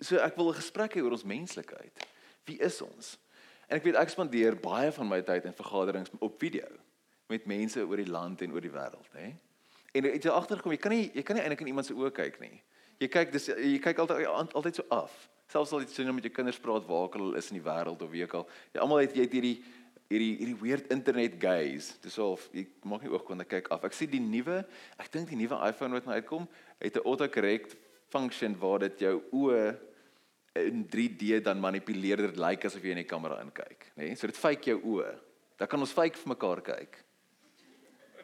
so 0.00 0.18
ek 0.18 0.36
wil 0.36 0.50
'n 0.50 0.58
gesprek 0.58 0.94
hê 0.94 1.02
oor 1.04 1.12
ons 1.12 1.24
menslikheid. 1.24 1.94
Wie 2.46 2.58
is 2.58 2.82
ons? 2.82 3.16
En 3.70 3.78
ek 3.78 3.86
weet 3.86 3.98
ek 4.00 4.10
spandeer 4.10 4.56
baie 4.58 4.90
van 4.90 5.06
my 5.06 5.20
tyd 5.22 5.46
in 5.46 5.54
vergaderings 5.54 6.10
op 6.18 6.40
video 6.42 6.66
met 7.30 7.46
mense 7.46 7.78
oor 7.86 8.00
die 8.02 8.10
land 8.10 8.40
en 8.42 8.52
oor 8.56 8.64
die 8.64 8.72
wêreld, 8.74 9.10
hè. 9.14 9.28
En 9.94 10.06
jy 10.06 10.14
het 10.16 10.26
agtergekom, 10.26 10.74
jy 10.74 10.80
kan 10.82 10.94
nie 10.94 11.04
jy 11.14 11.22
kan 11.26 11.38
nie 11.38 11.44
eintlik 11.44 11.62
in 11.62 11.70
iemand 11.70 11.86
se 11.86 11.94
oë 11.94 12.10
kyk 12.14 12.40
nie. 12.42 12.56
Jy 13.02 13.08
kyk 13.10 13.30
dis 13.34 13.46
jy 13.50 13.76
kyk 13.82 14.02
altyd 14.02 14.26
altyd 14.58 14.80
so 14.80 14.86
af. 14.94 15.14
Selfs 15.50 15.72
al 15.74 15.84
jy 15.84 15.90
sien 15.90 16.10
met 16.14 16.26
jou 16.26 16.32
kinders 16.34 16.58
praat 16.62 16.86
waar 16.86 17.06
al 17.06 17.14
hulle 17.14 17.38
is 17.38 17.50
in 17.50 17.58
die 17.58 17.66
wêreld 17.66 18.02
of 18.02 18.10
wie 18.10 18.24
ook 18.26 18.34
al. 18.40 18.48
Jy 18.74 18.82
almal 18.82 19.02
het 19.04 19.14
jy 19.14 19.26
het 19.26 19.36
hierdie 19.38 19.56
hierdie 20.10 20.32
hierdie 20.40 20.58
weird 20.58 20.90
internet 20.90 21.38
gaze. 21.42 21.94
Dis 22.02 22.18
of 22.22 22.48
jy 22.54 22.66
maak 22.82 23.06
nie 23.06 23.12
oogkonde 23.14 23.46
kyk 23.46 23.70
af. 23.74 23.86
Ek 23.86 23.94
sien 23.94 24.10
die 24.10 24.22
nuwe, 24.22 24.64
ek 24.98 25.10
dink 25.14 25.30
die 25.30 25.38
nuwe 25.38 25.58
iPhone 25.70 25.94
wat 25.94 26.10
nou 26.10 26.18
uitkom, 26.18 26.50
het 26.82 26.98
'n 26.98 27.06
autocorrect 27.06 27.78
function 28.10 28.58
waar 28.58 28.82
dit 28.82 29.06
jou 29.06 29.22
oë 29.30 29.78
in 30.58 30.86
3D 30.90 31.42
dan 31.44 31.60
manipuleer 31.60 32.16
dit 32.16 32.36
lyk 32.36 32.58
like 32.58 32.66
asof 32.66 32.82
jy 32.82 32.94
in 32.94 33.04
die 33.04 33.08
kamera 33.08 33.38
inkyk, 33.44 33.92
nê? 33.94 34.10
Nee? 34.10 34.16
So 34.18 34.26
dit 34.30 34.38
fake 34.38 34.72
jou 34.72 34.80
oë. 34.96 35.12
Dan 35.60 35.68
kan 35.70 35.82
ons 35.84 35.94
fake 35.94 36.18
vir 36.18 36.32
mekaar 36.32 36.62
kyk. 36.64 36.96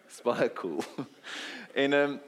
Dis 0.06 0.22
baie 0.26 0.48
cool. 0.58 0.82
en 1.84 2.00
ehm 2.00 2.16
um, 2.16 2.24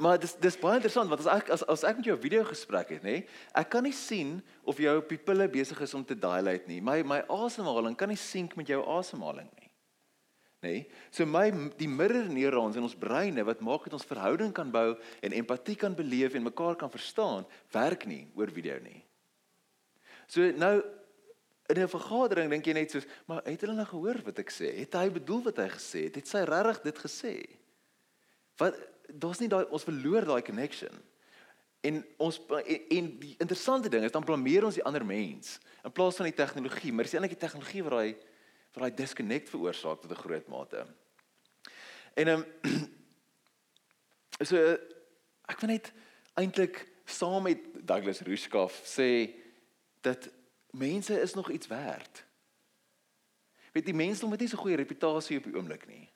maar 0.00 0.16
dis 0.16 0.32
dis 0.40 0.54
baie 0.56 0.78
interessant 0.78 1.10
want 1.12 1.20
as 1.20 1.26
ek 1.28 1.50
as, 1.52 1.62
as 1.68 1.82
ek 1.84 1.98
met 1.98 2.06
jou 2.08 2.14
video 2.16 2.44
gesprek 2.48 2.94
het, 2.94 3.02
nê? 3.04 3.18
Nee, 3.18 3.40
ek 3.60 3.68
kan 3.68 3.84
nie 3.84 3.92
sien 3.92 4.38
of 4.64 4.80
jou 4.80 4.94
pupille 5.04 5.44
besig 5.52 5.82
is 5.84 5.92
om 5.92 6.04
te 6.04 6.16
dilate 6.16 6.70
nie. 6.70 6.78
My 6.80 7.02
my 7.04 7.18
asemhaling 7.28 7.98
kan 8.00 8.08
nie 8.08 8.16
synk 8.16 8.56
met 8.56 8.72
jou 8.72 8.80
asemhaling 8.96 9.50
nie. 9.58 9.68
Nê? 10.64 10.72
Nee? 10.72 10.86
So 11.12 11.28
my 11.28 11.50
die 11.76 11.88
mirror 11.88 12.32
neurons 12.32 12.80
in 12.80 12.88
ons 12.88 12.96
breine 12.96 13.44
wat 13.44 13.60
maak 13.60 13.84
dat 13.88 13.98
ons 14.00 14.08
verhouding 14.08 14.56
kan 14.56 14.72
bou 14.72 14.94
en 14.96 15.36
empatie 15.36 15.76
kan 15.76 15.92
beleef 15.96 16.32
en 16.32 16.48
mekaar 16.48 16.80
kan 16.80 16.92
verstaan, 16.92 17.44
werk 17.76 18.08
nie 18.08 18.24
oor 18.40 18.52
video 18.56 18.80
nie. 18.80 19.04
So 20.30 20.46
nou 20.54 20.78
in 21.70 21.82
'n 21.82 21.88
vergadering 21.88 22.50
dink 22.50 22.66
jy 22.66 22.72
net 22.72 22.90
soos, 22.90 23.06
maar 23.26 23.42
het 23.44 23.60
hulle 23.60 23.74
nou 23.74 23.86
gehoor 23.86 24.22
wat 24.24 24.38
ek 24.38 24.50
sê? 24.50 24.78
Het 24.78 24.94
hy 24.94 25.10
bedoel 25.10 25.42
wat 25.42 25.56
hy 25.56 25.68
gesê 25.68 26.04
het? 26.06 26.14
Het 26.14 26.28
sy 26.28 26.42
regtig 26.46 26.82
dit 26.82 26.98
gesê? 26.98 27.34
Wat 28.56 28.74
daar's 29.06 29.40
nie 29.40 29.48
daai 29.48 29.66
ons 29.70 29.84
verloor 29.84 30.24
daai 30.24 30.42
connection. 30.42 30.92
En 31.80 32.06
ons 32.18 32.40
en, 32.48 32.80
en 32.90 33.18
die 33.18 33.34
interessante 33.38 33.88
ding 33.88 34.04
is 34.04 34.12
dan 34.12 34.24
blameer 34.24 34.64
ons 34.64 34.74
die 34.74 34.84
ander 34.84 35.04
mens 35.04 35.58
in 35.84 35.92
plaas 35.92 36.16
van 36.16 36.28
die 36.28 36.36
tegnologie, 36.36 36.92
maar 36.92 37.04
dis 37.04 37.14
eintlik 37.14 37.38
die 37.38 37.46
tegnologie 37.46 37.82
wat 37.82 37.92
daai 37.92 38.16
wat 38.70 38.82
daai 38.84 38.94
disconnect 38.94 39.48
veroorsaak 39.50 40.00
tot 40.00 40.10
'n 40.10 40.22
groot 40.22 40.48
mate. 40.48 40.86
En 42.14 42.28
ehm 42.28 42.44
um, 42.62 42.88
so 44.50 44.56
ek 45.48 45.60
wil 45.60 45.70
net 45.70 45.92
eintlik 46.34 46.86
saam 47.04 47.42
met 47.42 47.58
Douglas 47.86 48.20
Rushkoff 48.20 48.82
sê 48.84 49.39
dat 50.00 50.28
mense 50.70 51.20
is 51.20 51.34
nog 51.34 51.50
iets 51.50 51.66
werd. 51.66 52.24
Weet 53.72 53.84
die 53.84 53.94
mense 53.94 54.28
het 54.28 54.40
nie 54.40 54.48
so 54.48 54.56
goeie 54.56 54.76
reputasie 54.76 55.38
op 55.38 55.44
die 55.44 55.54
oomblik 55.56 55.86
nie. 55.86 56.08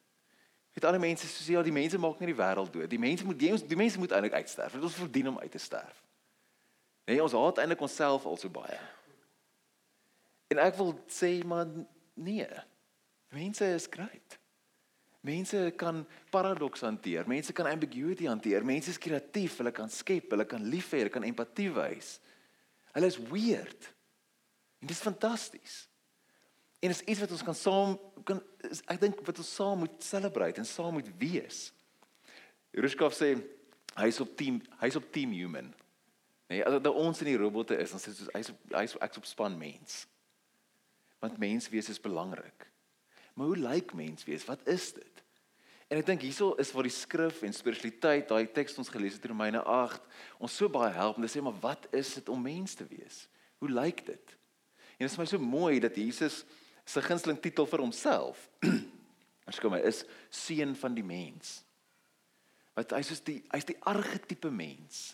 Weet 0.74 0.84
al 0.84 0.96
die 0.96 1.04
mense 1.04 1.28
sê 1.30 1.54
ja, 1.54 1.62
die 1.62 1.74
mense 1.74 1.98
maak 1.98 2.18
nie 2.18 2.32
die 2.32 2.38
wêreld 2.38 2.72
dood. 2.74 2.90
Die 2.90 2.98
mense 2.98 3.24
moet 3.24 3.38
die, 3.38 3.52
die 3.66 3.78
mense 3.78 3.98
moet 3.98 4.10
eintlik 4.10 4.34
uitsterf. 4.40 4.74
Ons 4.80 4.98
verdien 4.98 5.30
om 5.30 5.38
uit 5.38 5.50
te 5.50 5.62
sterf. 5.62 6.00
Nee, 7.06 7.22
ons 7.22 7.36
haat 7.36 7.60
eintlik 7.62 7.84
onsself 7.84 8.26
al 8.26 8.38
so 8.40 8.50
baie. 8.50 8.78
En 10.50 10.58
ek 10.64 10.74
wil 10.80 10.94
sê 11.10 11.36
maar 11.46 11.68
nee. 12.14 12.48
Mense 13.34 13.68
is 13.76 13.86
great. 13.90 14.38
Mense 15.24 15.72
kan 15.80 16.02
paradoks 16.34 16.82
hanteer. 16.84 17.28
Mense 17.28 17.54
kan 17.56 17.70
ambiguity 17.70 18.26
hanteer. 18.26 18.66
Mense 18.66 18.90
is 18.90 18.98
kreatief. 19.00 19.56
Hulle 19.62 19.72
kan 19.72 19.90
skep, 19.90 20.34
hulle 20.34 20.44
kan 20.48 20.66
lief 20.68 20.90
hê, 20.92 21.04
hulle 21.04 21.14
kan 21.14 21.24
empatie 21.24 21.70
wys. 21.72 22.18
Hulle 22.94 23.10
is 23.10 23.18
weird. 23.18 23.90
En 24.78 24.86
dit 24.86 24.96
is 24.96 25.02
fantasties. 25.02 25.76
En 26.78 26.90
dit 26.90 27.00
is 27.00 27.06
iets 27.06 27.20
wat 27.20 27.30
ons 27.30 27.42
kan 27.42 27.56
saam 27.56 27.96
kan 28.24 28.40
ek 28.88 29.00
dink 29.02 29.20
wat 29.26 29.40
ons 29.40 29.54
saam 29.58 29.82
moet 29.84 30.04
celebrate 30.04 30.60
en 30.60 30.68
saam 30.68 30.94
moet 30.96 31.08
wees. 31.20 31.66
Rushkoff 32.72 33.16
sê 33.18 33.34
hy's 33.98 34.20
op 34.22 34.34
team 34.38 34.60
hy's 34.80 34.96
op 34.98 35.10
team 35.14 35.34
human. 35.36 35.72
Nee, 36.52 36.62
as 36.64 36.76
dit 36.76 36.88
ons 36.90 37.22
in 37.24 37.30
die 37.32 37.38
robotte 37.40 37.76
is, 37.80 37.94
dan 37.94 38.02
sê 38.02 38.12
hy 38.12 38.38
hy's 38.38 38.52
hy's 38.74 38.96
ek's 39.06 39.20
op 39.20 39.28
span 39.28 39.58
mens. 39.58 40.04
Want 41.24 41.40
mens 41.40 41.70
wees 41.72 41.90
is 41.92 42.00
belangrik. 42.00 42.68
Maar 43.34 43.50
hoe 43.50 43.62
lyk 43.64 43.94
mens 43.96 44.26
wees? 44.28 44.46
Wat 44.46 44.62
is 44.68 44.92
dit? 44.96 45.23
En 45.94 46.00
ek 46.00 46.08
dink 46.08 46.24
hierso 46.26 46.56
is 46.58 46.72
waar 46.74 46.88
die 46.88 46.90
skrif 46.90 47.44
en 47.46 47.52
spiritualiteit, 47.54 48.24
daai 48.26 48.48
teks 48.50 48.74
ons 48.82 48.88
gelees 48.90 49.14
het 49.14 49.28
in 49.28 49.30
Romeine 49.30 49.60
8, 49.62 50.00
ons 50.42 50.56
so 50.58 50.66
baie 50.66 50.88
help 50.90 51.20
om 51.20 51.22
te 51.22 51.28
sê 51.30 51.38
maar 51.38 51.54
wat 51.62 51.84
is 51.94 52.08
dit 52.16 52.30
om 52.34 52.40
mens 52.42 52.74
te 52.74 52.82
wees? 52.88 53.20
Hoe 53.62 53.70
lyk 53.70 54.02
dit? 54.08 54.32
En 54.96 55.04
dit 55.04 55.12
is 55.12 55.14
my 55.20 55.26
so 55.30 55.38
mooi 55.38 55.78
dat 55.84 55.94
Jesus 55.94 56.40
se 56.82 57.02
gunsteling 57.04 57.38
titel 57.38 57.68
vir 57.70 57.84
homself, 57.84 58.40
kom 59.62 59.76
hy 59.76 59.84
is 59.86 60.02
seun 60.34 60.74
van 60.80 60.98
die 60.98 61.06
mens. 61.06 61.60
Wat 62.74 62.96
hy 62.98 63.04
soos 63.06 63.22
die 63.22 63.38
hy's 63.52 63.70
die 63.70 63.78
argetipe 63.86 64.50
mens. 64.50 65.12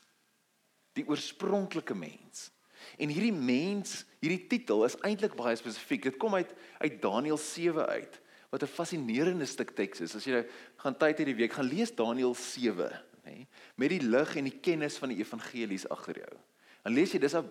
Die 0.97 1.05
oorspronklike 1.05 1.93
mens. 1.93 2.49
En 2.97 3.13
hierdie 3.13 3.37
mens, 3.37 3.99
hierdie 4.25 4.47
titel 4.49 4.89
is 4.89 4.97
eintlik 5.05 5.37
baie 5.37 5.61
spesifiek. 5.61 6.09
Dit 6.09 6.17
kom 6.17 6.41
uit 6.41 6.57
uit 6.81 7.01
Daniël 7.05 7.37
7 7.37 7.85
uit 7.85 8.21
wat 8.51 8.63
'n 8.63 8.67
fascinerende 8.67 9.47
stuk 9.47 9.71
teks 9.71 10.01
is. 10.01 10.15
As 10.15 10.25
jy 10.25 10.33
nou 10.33 10.45
gaan 10.77 10.97
tyd 10.97 11.19
hierdie 11.19 11.37
week 11.37 11.53
gaan 11.53 11.69
lees 11.69 11.95
Daniël 11.95 12.35
7, 12.35 12.91
nê, 13.25 13.47
met 13.77 13.91
die 13.91 14.03
lig 14.03 14.37
en 14.37 14.45
die 14.45 14.61
kennis 14.61 14.99
van 14.99 15.09
die 15.09 15.19
evangelies 15.19 15.89
agter 15.89 16.17
jou. 16.17 16.39
Dan 16.83 16.95
lees 16.95 17.13
jy 17.13 17.19
dis 17.19 17.35
'n 17.35 17.49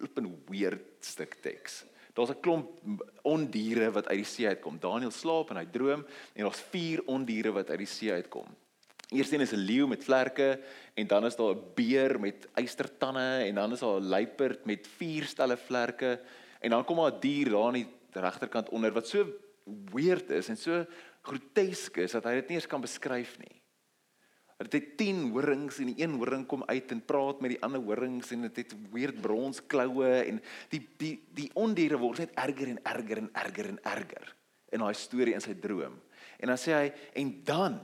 'n 0.00 0.42
weird 0.48 0.82
stuk 1.00 1.36
teks. 1.42 1.84
Daar's 2.14 2.30
'n 2.30 2.40
klomp 2.40 2.80
ondiere 3.22 3.90
wat 3.90 4.08
uit 4.08 4.18
die 4.18 4.24
see 4.24 4.46
uitkom. 4.48 4.78
Daniël 4.78 5.10
slaap 5.10 5.50
en 5.50 5.56
hy 5.56 5.66
droom 5.66 6.04
en 6.34 6.42
daar's 6.42 6.64
vier 6.70 7.02
ondiere 7.06 7.52
wat 7.52 7.70
uit 7.70 7.78
die 7.78 7.86
see 7.86 8.12
uitkom. 8.12 8.46
Eerstens 9.10 9.42
is 9.42 9.52
'n 9.52 9.66
leeu 9.66 9.86
met 9.86 10.04
vlerke 10.04 10.60
en 10.94 11.06
dan 11.06 11.24
is 11.26 11.36
daar 11.36 11.54
'n 11.54 11.62
beer 11.74 12.20
met 12.20 12.48
eystertande 12.54 13.44
en 13.46 13.54
dan 13.54 13.72
is 13.72 13.80
daar 13.80 14.00
'n 14.00 14.08
luiperd 14.08 14.66
met 14.66 14.86
vier 14.86 15.24
stelle 15.24 15.56
vlerke 15.56 16.20
en 16.60 16.70
dan 16.70 16.84
kom 16.84 16.96
daar 16.96 17.12
'n 17.12 17.20
dier 17.20 17.50
daar 17.50 17.66
aan 17.66 17.72
die 17.72 17.88
regterkant 18.12 18.68
onder 18.68 18.92
wat 18.92 19.08
so 19.08 19.26
weird 19.64 20.30
is 20.30 20.48
en 20.48 20.58
so 20.58 20.84
grotesk 21.26 22.00
is 22.04 22.16
dat 22.16 22.28
hy 22.28 22.38
dit 22.40 22.52
nie 22.52 22.60
eens 22.60 22.70
kan 22.70 22.82
beskryf 22.82 23.36
nie. 23.40 23.56
Dit 24.60 24.74
het 24.76 24.88
10 25.00 25.30
horings 25.32 25.78
en 25.80 25.88
die 25.88 26.02
een 26.02 26.18
horing 26.20 26.42
kom 26.48 26.62
uit 26.68 26.90
en 26.92 27.00
praat 27.08 27.40
met 27.40 27.54
die 27.54 27.62
ander 27.64 27.80
horings 27.80 28.32
en 28.34 28.44
dit 28.48 28.58
het 28.60 28.74
weird 28.92 29.20
brons 29.24 29.62
kloue 29.72 30.10
en 30.20 30.40
die 30.72 30.82
die 31.00 31.14
die 31.36 31.48
ondiere 31.56 31.96
word 32.00 32.20
net 32.26 32.34
erger 32.42 32.74
en 32.74 32.82
erger 32.84 33.22
en 33.22 33.30
erger 33.32 33.70
en 33.70 33.80
erger 33.88 34.34
in 34.70 34.84
daai 34.84 34.94
storie 34.94 35.34
in 35.34 35.42
sy 35.42 35.56
droom. 35.58 35.96
En 36.38 36.52
dan 36.52 36.60
sê 36.60 36.76
hy 36.76 36.92
en 37.22 37.32
dan 37.44 37.80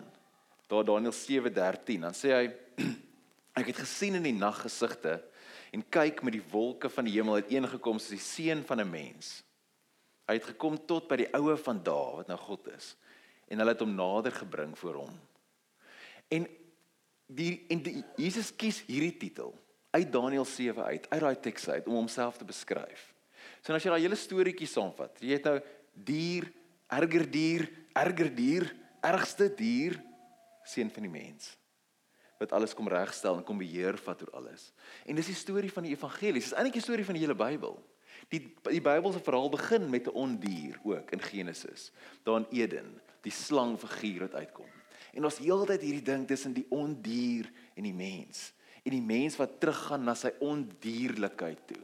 daar 0.69 0.85
Daniël 0.85 1.17
7:13 1.17 2.05
dan 2.05 2.17
sê 2.17 2.35
hy 2.35 2.45
ek 3.61 3.73
het 3.73 3.81
gesien 3.81 4.19
in 4.21 4.29
die 4.29 4.37
naggesigte 4.37 5.17
en 5.73 5.85
kyk 5.89 6.21
met 6.27 6.37
die 6.37 6.45
wolke 6.53 6.93
van 6.93 7.09
die 7.09 7.17
hemel 7.17 7.41
het 7.41 7.53
ingekom 7.57 7.99
soos 7.99 8.19
die 8.19 8.23
seun 8.23 8.65
van 8.69 8.85
'n 8.85 8.91
mens 8.91 9.41
hy 10.27 10.39
het 10.39 10.49
gekom 10.53 10.79
tot 10.89 11.09
by 11.11 11.21
die 11.23 11.31
oue 11.39 11.57
van 11.63 11.81
dae 11.87 12.13
wat 12.21 12.31
nou 12.31 12.39
God 12.41 12.71
is 12.75 12.95
en 13.47 13.63
hulle 13.63 13.75
het 13.75 13.85
hom 13.85 13.95
nader 13.97 14.35
gebring 14.35 14.75
voor 14.79 15.03
hom 15.05 15.19
en 16.35 16.49
die 17.27 17.53
en 17.73 17.83
die, 17.83 18.03
Jesus 18.21 18.53
kies 18.55 18.83
hierdie 18.87 19.15
titel 19.19 19.55
uit 19.97 20.11
Daniël 20.13 20.47
7 20.47 20.85
uit 20.85 21.11
uit 21.11 21.23
daai 21.23 21.37
teks 21.49 21.69
uit 21.69 21.87
om 21.87 22.01
homself 22.01 22.39
te 22.39 22.49
beskryf 22.49 23.11
so 23.61 23.75
as 23.75 23.85
jy 23.85 23.93
daai 23.95 24.07
hele 24.07 24.19
storieetjie 24.19 24.71
saamvat 24.71 25.23
jy 25.23 25.39
het 25.39 25.47
nou 25.51 25.59
dier 26.07 26.51
erger 26.93 27.27
dier 27.31 27.69
erger 27.97 28.33
dier 28.35 28.71
ergste 29.07 29.49
dier 29.59 30.01
seun 30.67 30.91
van 30.91 31.07
die 31.07 31.13
mens 31.13 31.55
wat 32.39 32.53
alles 32.53 32.75
kom 32.77 32.89
regstel 32.89 33.39
en 33.39 33.45
kom 33.47 33.59
beheer 33.61 33.97
vat 34.05 34.23
oor 34.23 34.33
alles. 34.41 34.71
En 35.09 35.17
dis 35.17 35.31
die 35.31 35.37
storie 35.37 35.73
van 35.73 35.87
die 35.87 35.95
evangelie. 35.95 36.43
Dis 36.43 36.53
eintlik 36.53 36.79
die 36.79 36.85
storie 36.85 37.07
van 37.07 37.17
die 37.17 37.25
hele 37.25 37.37
Bybel. 37.39 37.79
Die 38.29 38.41
die 38.67 38.83
Bybelse 38.83 39.21
verhaal 39.23 39.51
begin 39.51 39.91
met 39.91 40.07
'n 40.07 40.17
ondier 40.19 40.81
ook 40.83 41.11
in 41.11 41.23
Genesis. 41.23 41.93
Daar 42.23 42.37
in 42.37 42.47
Eden, 42.51 43.01
die 43.21 43.33
slang 43.33 43.79
figuur 43.79 44.21
wat 44.21 44.35
uitkom. 44.35 44.71
En 45.13 45.25
ons 45.25 45.39
heeltyd 45.39 45.81
hierdie 45.81 46.03
ding 46.03 46.27
tussen 46.27 46.53
die 46.53 46.67
ondier 46.69 47.51
en 47.75 47.83
die 47.83 47.95
mens. 47.95 48.53
En 48.83 48.91
die 48.91 49.03
mens 49.03 49.37
wat 49.37 49.61
teruggaan 49.61 50.05
na 50.05 50.15
sy 50.15 50.33
ondierlikheid 50.39 51.67
toe. 51.67 51.83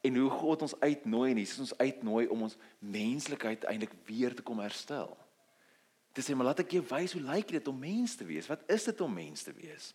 En 0.00 0.16
hoe 0.16 0.30
God 0.30 0.62
ons 0.62 0.80
uitnooi 0.80 1.30
en 1.30 1.40
Jesus 1.40 1.58
ons 1.58 1.78
uitnooi 1.78 2.26
om 2.26 2.42
ons 2.42 2.56
menslikheid 2.78 3.64
eintlik 3.64 3.92
weer 4.04 4.34
te 4.34 4.42
kom 4.42 4.60
herstel. 4.62 5.16
Dit 6.12 6.24
sê 6.24 6.34
maar 6.34 6.50
laat 6.50 6.62
ek 6.64 6.70
jou 6.78 6.84
wys 6.90 7.12
hoe 7.12 7.22
lyk 7.22 7.48
dit 7.48 7.68
om 7.68 7.78
mens 7.78 8.16
te 8.16 8.24
wees? 8.24 8.48
Wat 8.50 8.62
is 8.66 8.84
dit 8.84 9.00
om 9.00 9.12
mens 9.14 9.42
te 9.42 9.52
wees? 9.52 9.92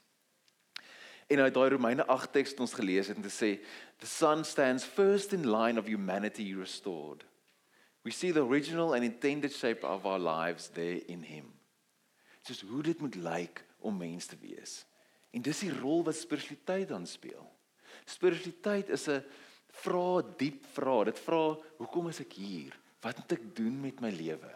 En 1.27 1.39
uit 1.39 1.53
daai 1.53 1.70
Romeine 1.70 2.05
8 2.05 2.32
teks 2.32 2.51
wat 2.53 2.60
ons 2.67 2.74
gelees 2.77 3.08
het 3.08 3.17
en 3.17 3.25
te 3.25 3.34
sê 3.34 3.55
the 3.98 4.10
son 4.10 4.44
stands 4.44 4.86
first 4.86 5.34
in 5.34 5.50
line 5.50 5.79
of 5.79 5.88
humanity 5.89 6.53
restored. 6.53 7.25
We 8.05 8.12
see 8.12 8.32
the 8.32 8.46
original 8.46 8.94
and 8.94 9.03
intended 9.03 9.53
shape 9.53 9.88
of 9.88 10.05
our 10.05 10.20
lives 10.20 10.67
there 10.67 11.01
in 11.05 11.24
him. 11.24 11.53
Dis 12.46 12.62
hoe 12.62 12.84
dit 12.84 13.00
moet 13.01 13.15
lyk 13.15 13.63
om 13.82 13.98
mens 13.98 14.25
te 14.29 14.38
wees. 14.38 14.84
En 15.34 15.41
dis 15.41 15.63
die 15.65 15.74
rol 15.74 16.03
wat 16.05 16.15
spiritualiteit 16.15 16.88
dan 16.88 17.08
speel. 17.10 17.50
Spiritualiteit 18.05 18.89
is 18.89 19.08
'n 19.10 19.24
vra 19.82 20.22
diep 20.38 20.65
vra. 20.77 21.03
Dit 21.03 21.20
vra 21.20 21.58
hoekom 21.77 22.08
is 22.10 22.20
ek 22.20 22.34
hier? 22.34 22.77
Wat 23.01 23.17
moet 23.17 23.32
ek 23.32 23.55
doen 23.55 23.82
met 23.82 24.00
my 24.01 24.10
lewe? 24.10 24.53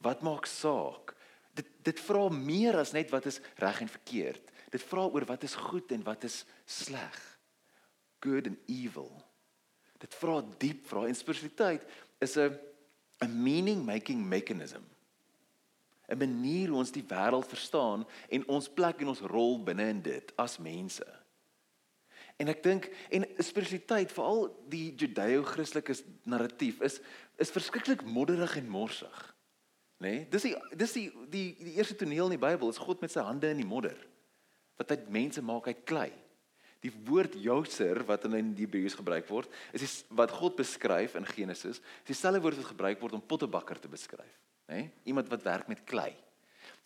Wat 0.00 0.22
maak 0.22 0.46
saak? 0.46 1.14
Dit 1.54 1.66
dit 1.82 2.00
vra 2.00 2.28
meer 2.28 2.76
as 2.76 2.92
net 2.92 3.10
wat 3.10 3.26
is 3.26 3.40
reg 3.56 3.80
en 3.80 3.88
verkeerd. 3.88 4.50
Dit 4.70 4.82
vra 4.82 5.06
oor 5.06 5.24
wat 5.28 5.42
is 5.42 5.54
goed 5.54 5.92
en 5.92 6.02
wat 6.02 6.24
is 6.24 6.44
sleg. 6.64 7.16
Good 8.20 8.46
and 8.46 8.58
evil. 8.66 9.10
Dit 10.02 10.14
vra 10.14 10.40
diep 10.58 10.86
vrae 10.88 11.10
en 11.10 11.16
spiritualiteit 11.16 11.86
is 12.18 12.36
'n 12.36 12.58
'n 13.24 13.42
meaning 13.42 13.84
making 13.84 14.24
mechanism. 14.24 14.82
'n 16.08 16.18
manier 16.18 16.68
hoe 16.68 16.78
ons 16.78 16.92
die 16.92 17.04
wêreld 17.08 17.46
verstaan 17.46 18.06
en 18.28 18.48
ons 18.48 18.68
plek 18.68 19.00
en 19.00 19.08
ons 19.08 19.20
rol 19.20 19.62
binne 19.62 19.88
in 19.88 20.02
dit 20.02 20.32
as 20.36 20.58
mense. 20.58 21.06
En 22.36 22.48
ek 22.48 22.62
dink 22.62 22.90
en 23.10 23.24
spiritualiteit, 23.38 24.12
veral 24.12 24.50
die 24.68 24.94
Judeo-Christelike 24.94 25.96
narratief 26.24 26.80
is 26.80 27.00
is 27.36 27.52
verskriklik 27.52 28.04
modderig 28.04 28.56
en 28.56 28.68
morsig. 28.68 29.16
Nê? 30.00 30.08
Nee, 30.08 30.28
dis 30.28 30.42
die 30.42 30.54
dis 30.76 30.92
die 30.92 31.06
die 31.32 31.48
die 31.58 31.74
eerste 31.76 31.96
toneel 31.96 32.30
in 32.30 32.36
die 32.36 32.46
Bybel 32.46 32.68
is 32.72 32.80
God 32.80 33.00
met 33.00 33.12
sy 33.12 33.24
hande 33.24 33.50
in 33.52 33.60
die 33.60 33.68
modder. 33.68 33.96
Wat 34.76 34.92
hy 34.92 34.98
mense 35.12 35.42
maak 35.44 35.68
uit 35.70 35.84
klei. 35.88 36.10
Die 36.84 36.92
woord 37.08 37.34
Joser 37.40 38.02
wat 38.06 38.26
in 38.28 38.52
die 38.54 38.66
Hebreëus 38.66 38.98
gebruik 38.98 39.26
word, 39.30 39.50
is 39.74 39.82
die, 39.82 39.90
wat 40.18 40.34
God 40.36 40.58
beskryf 40.58 41.16
in 41.18 41.26
Genesis, 41.26 41.80
is 41.80 42.10
dieselfde 42.12 42.42
woord 42.44 42.60
wat 42.60 42.70
gebruik 42.74 43.00
word 43.02 43.16
om 43.16 43.24
pottebakker 43.24 43.80
te 43.80 43.90
beskryf, 43.90 44.34
nê? 44.68 44.84
Nee? 44.84 44.90
Iemand 45.10 45.30
wat 45.32 45.46
werk 45.46 45.70
met 45.72 45.82
klei. 45.88 46.12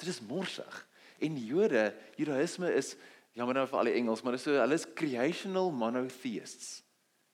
Dit 0.00 0.08
is 0.08 0.22
morsig. 0.24 0.78
En 1.20 1.36
Jode, 1.36 1.90
Judaïsme 2.16 2.70
is 2.78 2.94
jammer 3.36 3.58
nou 3.58 3.66
vir 3.68 3.80
al 3.80 3.90
die 3.90 3.98
Engels, 4.00 4.22
maar 4.24 4.36
dis 4.36 4.46
so 4.46 4.56
hulle 4.56 4.78
is 4.78 4.88
creational 4.96 5.68
monotheists. 5.74 6.80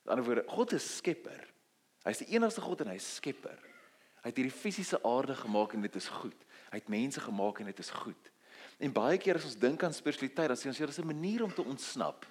Aan 0.07 0.09
die 0.09 0.15
ander 0.17 0.27
woorde, 0.27 0.47
God 0.51 0.75
is 0.77 0.89
skepper. 0.99 1.45
Hy 2.07 2.15
is 2.15 2.23
die 2.23 2.33
enigste 2.35 2.63
God 2.63 2.83
en 2.83 2.93
hy 2.93 2.99
is 2.99 3.09
skepper. 3.19 3.59
Hy 4.23 4.31
het 4.33 4.41
hierdie 4.41 4.55
fisiese 4.55 4.99
aarde 5.07 5.37
gemaak 5.39 5.75
en 5.77 5.85
dit 5.87 5.99
is 5.99 6.09
goed. 6.19 6.39
Hy 6.73 6.81
het 6.81 6.91
mense 6.91 7.23
gemaak 7.23 7.61
en 7.63 7.71
dit 7.71 7.83
is 7.83 7.93
goed. 7.95 8.33
En 8.76 8.92
baie 8.92 9.18
keer 9.18 9.38
as 9.38 9.45
ons 9.49 9.59
dink 9.59 9.83
aan 9.83 9.95
spiritualiteit, 9.95 10.49
dan 10.49 10.59
sê 10.59 10.68
ons 10.68 10.78
ja, 10.78 10.87
dis 10.87 10.99
'n 10.99 11.06
manier 11.06 11.42
om 11.42 11.52
te 11.54 11.64
ontsnap. 11.64 12.26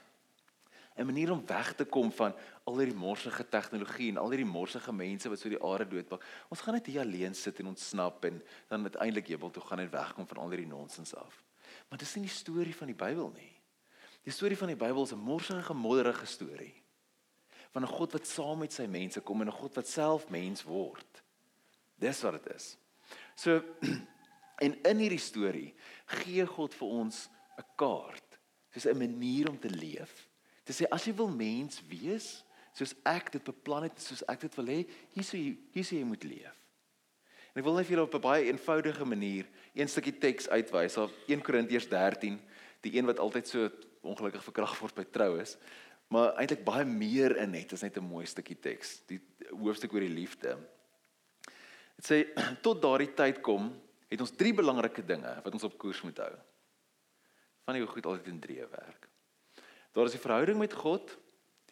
'n 0.96 1.06
Manier 1.06 1.32
om 1.32 1.46
weg 1.46 1.74
te 1.76 1.86
kom 1.86 2.12
van 2.12 2.34
al 2.64 2.78
hierdie 2.78 2.96
morsige 2.96 3.50
tegnologie 3.50 4.10
en 4.10 4.18
al 4.18 4.30
hierdie 4.30 4.52
morsige 4.52 4.94
mense 4.94 5.30
wat 5.30 5.40
so 5.40 5.50
die 5.50 5.64
aarde 5.64 5.88
doodmaak. 5.88 6.24
Ons 6.50 6.62
gaan 6.62 6.74
net 6.74 6.86
hier 6.86 7.02
alleen 7.02 7.36
sit 7.36 7.60
en 7.60 7.68
ontsnap 7.68 8.26
en 8.26 8.44
dan 8.68 8.82
uiteindelik 8.82 9.28
hemel 9.28 9.52
toe 9.52 9.64
gaan 9.64 9.80
en 9.80 9.90
wegkom 9.90 10.28
van 10.28 10.38
al 10.38 10.50
hierdie 10.50 10.68
nonsens 10.68 11.16
af. 11.16 11.44
Maar 11.90 12.00
dis 12.00 12.16
nie 12.16 12.26
die 12.26 12.32
storie 12.34 12.76
van 12.76 12.88
die 12.88 12.96
Bybel 12.96 13.32
nie. 13.36 13.52
Die 14.24 14.32
storie 14.32 14.58
van 14.58 14.68
die 14.68 14.80
Bybel 14.80 15.04
is 15.04 15.12
'n 15.12 15.20
morsige, 15.20 15.74
modderige 15.74 16.26
storie 16.26 16.86
van 17.76 17.84
'n 17.84 17.88
God 17.88 18.12
wat 18.12 18.28
saam 18.28 18.60
met 18.60 18.74
sy 18.74 18.86
mense 18.86 19.22
kom 19.22 19.42
en 19.42 19.48
'n 19.48 19.52
God 19.52 19.76
wat 19.76 19.88
self 19.88 20.30
mens 20.30 20.64
word. 20.64 21.24
Dis 22.00 22.22
wat 22.22 22.44
dit 22.44 22.56
is. 22.56 22.78
So 23.36 23.62
en 24.60 24.78
in 24.84 24.98
hierdie 24.98 25.22
storie 25.22 25.74
gee 26.22 26.46
God 26.46 26.74
vir 26.74 26.88
ons 26.88 27.30
'n 27.58 27.66
kaart, 27.78 28.40
soos 28.74 28.86
'n 28.86 28.98
manier 28.98 29.50
om 29.50 29.60
te 29.60 29.70
leef. 29.70 30.28
Dit 30.66 30.76
sê 30.76 30.86
as 30.92 31.06
jy 31.06 31.14
wil 31.14 31.30
mens 31.30 31.82
wees, 31.88 32.44
soos 32.74 32.96
ek 33.06 33.32
dit 33.32 33.44
beplan 33.44 33.84
het, 33.84 34.00
soos 34.02 34.24
ek 34.28 34.42
dit 34.42 34.56
wil 34.56 34.66
hê, 34.66 34.86
hier 35.14 35.24
sou 35.24 35.98
jy 35.98 36.04
moet 36.04 36.24
leef. 36.24 36.56
En 37.54 37.62
ek 37.62 37.64
wil 37.64 37.78
net 37.78 37.88
vir 37.88 37.96
julle 37.96 38.08
op 38.08 38.16
'n 38.16 38.22
baie 38.22 38.46
eenvoudige 38.52 39.06
manier 39.06 39.46
een 39.74 39.88
stukkie 39.88 40.20
teks 40.20 40.50
uitwys, 40.50 40.98
op 40.98 41.12
1 41.28 41.42
Korintiërs 41.42 41.88
13, 41.88 42.42
die 42.82 42.98
een 42.98 43.06
wat 43.06 43.20
altyd 43.20 43.48
so 43.48 43.72
ongelukkig 44.04 44.44
verkrag 44.44 44.80
word 44.80 44.96
by 44.96 45.04
troues, 45.04 45.58
maar 46.12 46.36
eintlik 46.36 46.66
baie 46.66 46.86
meer 46.86 47.38
in 47.38 47.54
het 47.54 47.74
as 47.74 47.82
net 47.82 47.98
'n 47.98 48.04
mooi 48.04 48.26
stukkie 48.26 48.60
teks, 48.60 49.02
die 49.08 49.22
hoofstuk 49.50 49.94
oor 49.94 50.02
die 50.02 50.10
liefde. 50.10 50.58
Dit 51.96 52.06
sê 52.06 52.18
tot 52.66 52.82
daardie 52.82 53.14
tyd 53.14 53.42
kom, 53.42 53.72
het 54.16 54.24
ons 54.24 54.36
drie 54.36 54.54
belangrike 54.56 55.04
dinge 55.06 55.32
wat 55.44 55.54
ons 55.54 55.68
op 55.68 55.78
koers 55.82 56.02
moet 56.06 56.20
hou. 56.24 56.34
Van 57.66 57.78
hoe 57.80 57.88
goed 57.90 58.08
altyd 58.10 58.32
in 58.32 58.42
drie 58.42 58.60
werk. 58.64 59.08
Daar 59.96 60.10
is 60.10 60.16
die 60.16 60.22
verhouding 60.22 60.60
met 60.60 60.76
God, 60.76 61.16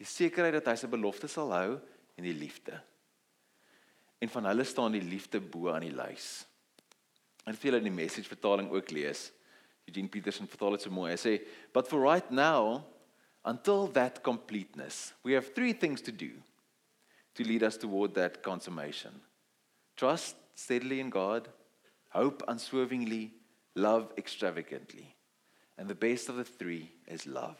die 0.00 0.08
sekerheid 0.08 0.56
dat 0.58 0.72
hy 0.72 0.78
sy 0.80 0.90
beloftes 0.90 1.36
sal 1.36 1.52
hou 1.54 1.76
en 2.16 2.26
die 2.26 2.34
liefde. 2.36 2.78
En 4.22 4.30
van 4.32 4.48
hulle 4.48 4.64
staan 4.64 4.96
die 4.96 5.04
liefde 5.04 5.40
bo 5.40 5.70
aan 5.72 5.84
die 5.84 5.94
lys. 5.94 6.44
En 7.44 7.56
vir 7.56 7.68
julle 7.68 7.82
in 7.82 7.90
die 7.90 7.98
message 7.98 8.30
vertaling 8.30 8.70
ook 8.72 8.94
lees, 8.96 9.28
Eugene 9.84 10.08
Peterson 10.08 10.48
vertaal 10.48 10.78
dit 10.78 10.86
so 10.86 10.90
mooi. 10.94 11.10
Hy 11.12 11.20
sê, 11.20 11.46
"But 11.72 11.88
for 11.88 12.00
right 12.00 12.30
now, 12.30 12.84
until 13.44 13.86
that 13.92 14.22
completeness, 14.22 15.12
we 15.22 15.34
have 15.34 15.52
three 15.52 15.74
things 15.74 16.00
to 16.02 16.12
do 16.12 16.42
to 17.34 17.44
lead 17.44 17.62
us 17.62 17.76
toward 17.76 18.14
that 18.14 18.42
consummation." 18.42 19.22
Trust 19.96 20.36
steadily 20.54 21.00
in 21.00 21.10
God, 21.10 21.50
hope 22.14 22.44
unswervingly, 22.48 23.32
love 23.74 24.12
extravagantly. 24.16 25.14
And 25.76 25.88
the 25.88 25.94
best 25.94 26.28
of 26.28 26.36
the 26.36 26.44
three 26.44 26.92
is 27.06 27.26
love. 27.26 27.58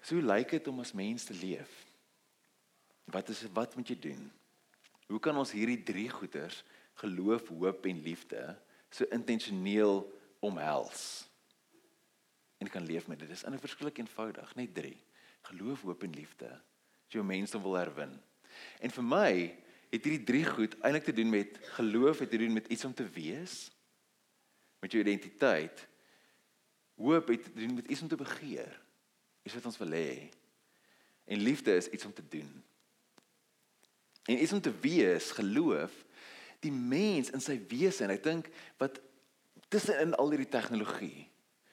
So 0.00 0.16
hoe 0.16 0.24
lyk 0.24 0.56
dit 0.56 0.68
om 0.68 0.80
as 0.80 0.94
mens 0.96 1.24
te 1.28 1.36
leef? 1.36 1.70
Wat 3.04 3.28
is 3.28 3.44
wat 3.52 3.76
moet 3.76 3.92
jy 3.92 3.98
doen? 4.00 4.30
Hoe 5.10 5.20
kan 5.20 5.36
ons 5.36 5.52
hierdie 5.52 5.82
drie 5.84 6.08
goeders, 6.08 6.62
geloof, 7.02 7.50
hoop 7.50 7.86
en 7.90 8.00
liefde, 8.04 8.40
so 8.88 9.04
intentioneel 9.12 10.06
omhels? 10.40 11.26
En 12.60 12.70
kan 12.70 12.84
leef 12.86 13.08
met 13.08 13.18
dit. 13.18 13.28
Dit 13.28 13.36
is 13.36 13.44
in 13.44 13.52
'n 13.52 13.58
verskillik 13.58 13.98
eenvoudig, 13.98 14.54
net 14.54 14.74
drie. 14.74 15.02
Geloof, 15.42 15.82
hoop 15.82 16.02
en 16.02 16.14
liefde. 16.14 16.60
Jou 17.08 17.24
mense 17.24 17.62
wil 17.62 17.74
herwin. 17.74 18.20
En 18.80 18.90
vir 18.90 19.04
my 19.04 19.58
het 19.90 20.04
hierdie 20.06 20.26
drie 20.26 20.44
goed 20.46 20.76
eintlik 20.80 21.08
te 21.08 21.14
doen 21.16 21.30
met 21.30 21.58
geloof, 21.76 22.22
het 22.22 22.30
te 22.30 22.38
doen 22.38 22.52
met 22.52 22.68
iets 22.70 22.84
om 22.86 22.94
te 22.94 23.08
wees, 23.08 23.70
met 24.80 24.92
jou 24.92 25.02
identiteit. 25.02 25.86
Hoop 26.94 27.28
het 27.28 27.44
te 27.44 27.52
doen 27.52 27.74
met 27.74 27.86
iets 27.86 28.02
om 28.02 28.08
te 28.08 28.20
begeer 28.20 28.80
is 29.42 29.54
wat 29.54 29.66
ons 29.66 29.78
wil 29.80 29.94
hê. 29.96 30.28
En 31.24 31.42
liefde 31.42 31.74
is 31.76 31.88
iets 31.90 32.04
om 32.04 32.12
te 32.12 32.26
doen. 32.28 32.50
En 34.24 34.42
iets 34.42 34.52
om 34.52 34.60
te 34.60 34.72
wees, 34.80 35.30
geloof, 35.30 35.92
die 36.60 36.72
mens 36.72 37.30
in 37.32 37.40
sy 37.40 37.56
wese 37.70 38.04
en 38.04 38.12
ek 38.14 38.24
dink 38.24 38.50
wat 38.78 39.00
tussenin 39.72 40.14
al 40.18 40.32
hierdie 40.34 40.50
tegnologie 40.50 41.26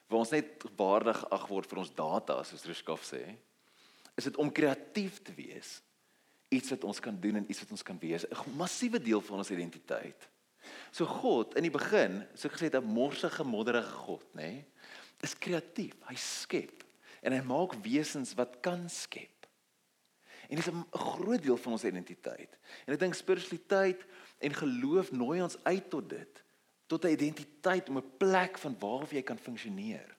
waar 0.08 0.24
ons 0.24 0.32
net 0.32 0.64
waardig 0.80 1.20
ag 1.36 1.48
word 1.50 1.68
vir 1.68 1.82
ons 1.84 1.92
data 1.92 2.38
soos 2.48 2.64
Ruskov 2.70 3.04
sê, 3.04 3.24
is 4.16 4.30
dit 4.30 4.38
om 4.40 4.52
kreatief 4.54 5.20
te 5.20 5.34
wees. 5.36 5.82
Iets 6.50 6.70
wat 6.70 6.84
ons 6.84 7.00
kan 7.00 7.20
doen 7.20 7.36
en 7.36 7.46
iets 7.50 7.60
wat 7.60 7.72
ons 7.72 7.84
kan 7.84 8.00
wees, 8.00 8.26
'n 8.26 8.56
massiewe 8.56 9.02
deel 9.02 9.22
van 9.22 9.38
ons 9.38 9.52
identiteit. 9.52 10.30
So 10.92 11.06
God 11.06 11.56
in 11.56 11.68
die 11.68 11.72
begin, 11.72 12.26
so 12.36 12.50
gesê 12.50 12.70
'n 12.70 12.84
morsige, 12.84 13.44
modderige 13.44 13.92
God, 13.92 14.24
nê, 14.34 14.42
nee, 14.42 14.66
is 15.22 15.38
kreatief. 15.38 15.96
Hy 16.08 16.16
skep 16.16 16.84
en 17.22 17.34
hy 17.34 17.42
maak 17.42 17.74
wesens 17.84 18.34
wat 18.38 18.60
kan 18.62 18.90
skep. 18.90 19.48
En 20.48 20.56
dit 20.56 20.66
is 20.66 20.72
'n 20.72 20.86
groot 20.92 21.42
deel 21.42 21.58
van 21.58 21.72
ons 21.72 21.84
identiteit. 21.84 22.58
En 22.86 22.94
ek 22.94 23.00
dink 23.00 23.14
spiritualiteit 23.14 24.06
en 24.40 24.54
geloof 24.54 25.12
nooi 25.12 25.42
ons 25.42 25.58
uit 25.64 25.90
tot 25.90 26.10
dit, 26.10 26.44
tot 26.88 27.04
'n 27.04 27.08
identiteit 27.08 27.90
om 27.90 27.98
'n 27.98 28.18
plek 28.18 28.58
van 28.58 28.76
waar 28.80 29.14
jy 29.14 29.22
kan 29.22 29.38
funksioneer. 29.38 30.16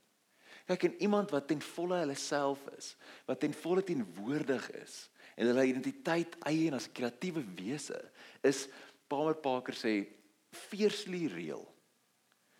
Kyk 0.66 0.82
en 0.82 1.00
iemand 1.00 1.30
wat 1.30 1.48
ten 1.48 1.62
volle 1.62 1.96
hulle 1.96 2.14
self 2.14 2.66
is, 2.76 2.96
wat 3.24 3.40
ten 3.40 3.54
volle 3.54 3.82
teenwoordig 3.82 4.70
is 4.70 5.10
en 5.38 5.50
hulle 5.52 5.66
identiteit 5.70 6.34
eie 6.50 6.72
as 6.74 6.90
kreatiewe 6.90 7.44
wese 7.56 7.98
is 8.42 8.66
Palmer 9.08 9.38
Parker 9.38 9.76
sê 9.78 10.02
fiercely 10.50 11.28
real. 11.30 11.62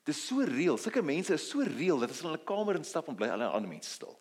Dit 0.07 0.15
is 0.15 0.23
so 0.25 0.45
real. 0.47 0.79
Sulke 0.81 1.03
mense 1.05 1.35
is 1.35 1.45
so 1.51 1.67
real 1.67 1.99
dat 2.01 2.15
as 2.15 2.23
hulle 2.23 2.39
in 2.39 2.41
'n 2.41 2.49
kamer 2.49 2.79
instap 2.79 3.09
en 3.09 3.19
bly 3.19 3.29
alle 3.29 3.51
ander 3.51 3.69
mense 3.69 3.91
stil 3.91 4.17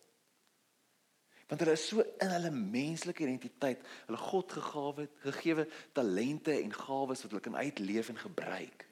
want 1.48 1.62
hulle 1.64 1.78
is 1.78 1.86
so 1.88 2.04
in 2.04 2.34
hulle 2.34 2.52
menslike 2.52 3.24
identiteit, 3.24 3.84
hulle 4.10 4.20
God 4.20 4.52
gegawe 4.58 5.06
gegeewe 5.24 5.64
talente 5.96 6.52
en 6.58 6.74
gawes 6.76 7.24
wat 7.24 7.32
hulle 7.32 7.46
kan 7.46 7.56
uitleef 7.56 8.12
en 8.12 8.20
gebruik. 8.20 8.84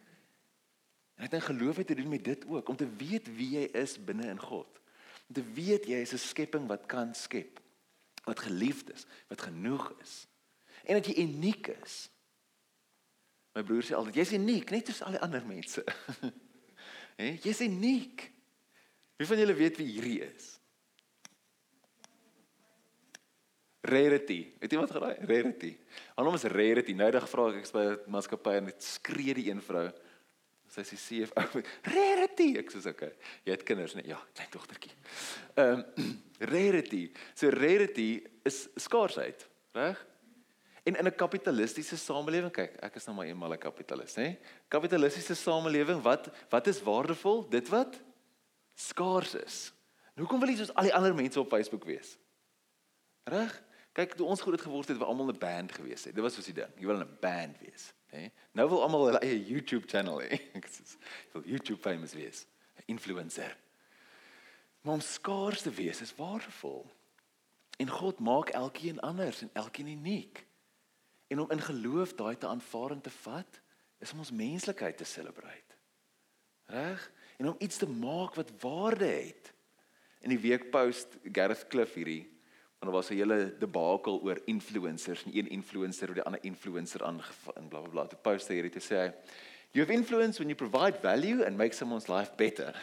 En 1.20 1.28
ek 1.28 1.34
dink 1.36 1.48
geloof 1.50 1.82
het 1.82 1.92
te 1.92 1.98
doen 2.00 2.12
met 2.12 2.24
dit 2.24 2.48
ook, 2.48 2.72
om 2.72 2.80
te 2.80 2.88
weet 3.00 3.28
wie 3.36 3.52
jy 3.58 3.66
is 3.76 3.98
binne 4.00 4.30
in 4.32 4.40
God. 4.40 4.80
Om 5.28 5.36
te 5.36 5.44
weet 5.58 5.88
jy 5.92 6.00
is 6.04 6.14
'n 6.14 6.24
skepping 6.32 6.68
wat 6.72 6.88
kan 6.88 7.14
skep, 7.14 7.60
wat 8.26 8.40
geliefd 8.40 8.92
is, 8.94 9.06
wat 9.30 9.42
genoeg 9.42 9.92
is 10.02 10.26
en 10.86 11.00
dat 11.00 11.08
jy 11.10 11.24
uniek 11.24 11.72
is. 11.82 11.96
My 13.56 13.64
broer 13.66 13.86
sê 13.86 13.96
altyd 13.98 14.20
jy's 14.20 14.36
uniek, 14.38 14.72
net 14.74 14.92
soos 14.92 15.02
al 15.06 15.16
die 15.16 15.24
ander 15.24 15.46
mense. 15.48 15.82
Hè, 17.20 17.32
jy's 17.42 17.62
uniek. 17.64 18.28
Wie 19.16 19.28
van 19.30 19.40
julle 19.40 19.56
weet 19.56 19.80
wie 19.80 19.88
hierdie 19.88 20.20
is? 20.28 20.50
Rarity. 23.86 24.40
Het 24.60 24.74
jy 24.74 24.82
wat 24.82 24.92
geraai? 24.92 25.14
Rarity. 25.30 25.72
Haar 26.18 26.28
naam 26.28 26.36
is 26.36 26.48
Rarity. 26.52 26.96
Nou 26.98 27.08
dag 27.14 27.28
vra 27.30 27.48
ek 27.54 27.70
by 27.72 27.86
'n 27.86 28.12
maatskappy 28.12 28.56
en 28.60 28.70
dit 28.72 28.84
skree 28.84 29.36
die 29.38 29.48
een 29.52 29.62
vrou. 29.62 29.88
Sy 30.76 30.84
sê 30.84 30.98
CFO. 31.00 31.62
Rarity. 31.96 32.50
Ek 32.60 32.72
sê 32.74 32.82
okay. 32.92 33.14
Jy 33.48 33.56
het 33.56 33.64
kinders, 33.68 33.96
nee? 33.96 34.10
Ja, 34.12 34.20
klein 34.36 34.52
dogtertjie. 34.52 34.92
Ehm 35.56 35.86
um, 35.86 36.18
Rarity. 36.52 37.06
So 37.34 37.50
Rarity 37.54 38.10
is 38.44 38.66
skaarsheid, 38.76 39.48
reg? 39.78 40.02
En 40.86 40.98
in 41.00 41.08
'n 41.08 41.16
kapitalistiese 41.16 41.98
samelewing, 41.98 42.52
kyk, 42.52 42.76
ek 42.84 43.00
is 43.00 43.06
nou 43.08 43.16
maar 43.16 43.26
eenmal 43.26 43.54
'n 43.54 43.58
kapitalis, 43.58 44.16
hè? 44.16 44.36
Kapitalistiese 44.68 45.34
samelewing, 45.34 46.02
wat 46.02 46.30
wat 46.50 46.68
is 46.68 46.82
waardevol? 46.82 47.48
Dit 47.50 47.70
wat 47.70 47.96
skaars 48.76 49.34
is. 49.36 49.74
Hoekom 50.16 50.40
wil 50.40 50.50
jy 50.50 50.58
soos 50.58 50.74
al 50.76 50.84
die 50.84 50.94
ander 50.94 51.16
mense 51.16 51.40
op 51.40 51.50
Facebook 51.50 51.86
wees? 51.86 52.18
Reg? 53.24 53.64
Kyk, 53.96 54.14
toe 54.20 54.28
ons 54.28 54.42
groot 54.42 54.62
geword 54.62 54.88
het, 54.88 54.98
het 54.98 55.06
we 55.06 55.10
almal 55.10 55.32
'n 55.32 55.40
band 55.40 55.72
gewees 55.72 56.04
het. 56.04 56.16
Dit 56.16 56.24
was 56.24 56.36
soos 56.36 56.46
die 56.52 56.54
ding. 56.54 56.72
Jy 56.78 56.86
wil 56.86 57.00
'n 57.00 57.18
band 57.22 57.58
wees, 57.60 57.94
hè? 58.16 58.32
Nou 58.52 58.70
wil 58.70 58.82
almal 58.84 59.06
hulle 59.10 59.22
eie 59.26 59.38
YouTube 59.46 59.88
channel 59.88 60.22
hê. 60.24 60.40
Sê, 60.76 60.98
wil 61.34 61.46
YouTube 61.46 61.82
famous 61.82 62.14
wees, 62.14 62.46
'n 62.80 62.92
influencer. 62.96 63.58
Maar 64.82 64.94
om 64.94 65.02
skaars 65.02 65.62
te 65.62 65.72
wees 65.72 66.02
is 66.02 66.16
waardevol. 66.16 66.86
En 67.78 67.90
God 67.90 68.20
maak 68.20 68.50
elkeen 68.50 69.00
anders 69.00 69.42
en 69.42 69.50
elkeen 69.54 69.88
uniek. 69.88 70.46
En 71.28 71.40
om 71.40 71.52
in 71.52 71.62
geloof 71.62 72.14
daai 72.14 72.38
te 72.38 72.48
aanvaar 72.48 72.92
en 72.92 73.02
te 73.02 73.10
vat, 73.10 73.62
is 73.98 74.12
om 74.12 74.20
ons 74.20 74.32
menslikheid 74.32 74.98
te 74.98 75.04
celebrate. 75.04 75.76
Reg? 76.66 77.12
En 77.38 77.48
om 77.48 77.56
iets 77.60 77.78
te 77.78 77.90
maak 77.90 78.36
wat 78.36 78.52
waarde 78.60 79.06
het. 79.06 79.54
In 80.20 80.30
die 80.30 80.40
week 80.40 80.70
post 80.70 81.18
Gareth 81.32 81.68
Cliff 81.68 81.94
hierdie 81.94 82.35
Want 82.86 82.98
daar 82.98 83.04
was 83.04 83.10
'n 83.10 83.30
hele 83.30 83.58
debakel 83.58 84.22
oor 84.24 84.42
influencers 84.46 85.24
en 85.24 85.38
een 85.38 85.50
influencer 85.50 86.08
oor 86.08 86.14
die 86.14 86.24
ander 86.24 86.44
influencer 86.44 87.04
aangeval 87.04 87.54
en 87.56 87.68
blablabla. 87.68 88.02
Bla. 88.02 88.08
Te 88.08 88.16
post 88.16 88.48
hierdie 88.48 88.72
te 88.72 88.80
sê, 88.80 89.14
"You 89.72 89.86
have 89.86 89.94
influence 89.94 90.38
when 90.38 90.56
you 90.56 90.70
provide 90.70 91.00
value 91.00 91.46
and 91.46 91.58
make 91.58 91.74
someone's 91.74 92.08
life 92.08 92.32
better. 92.36 92.76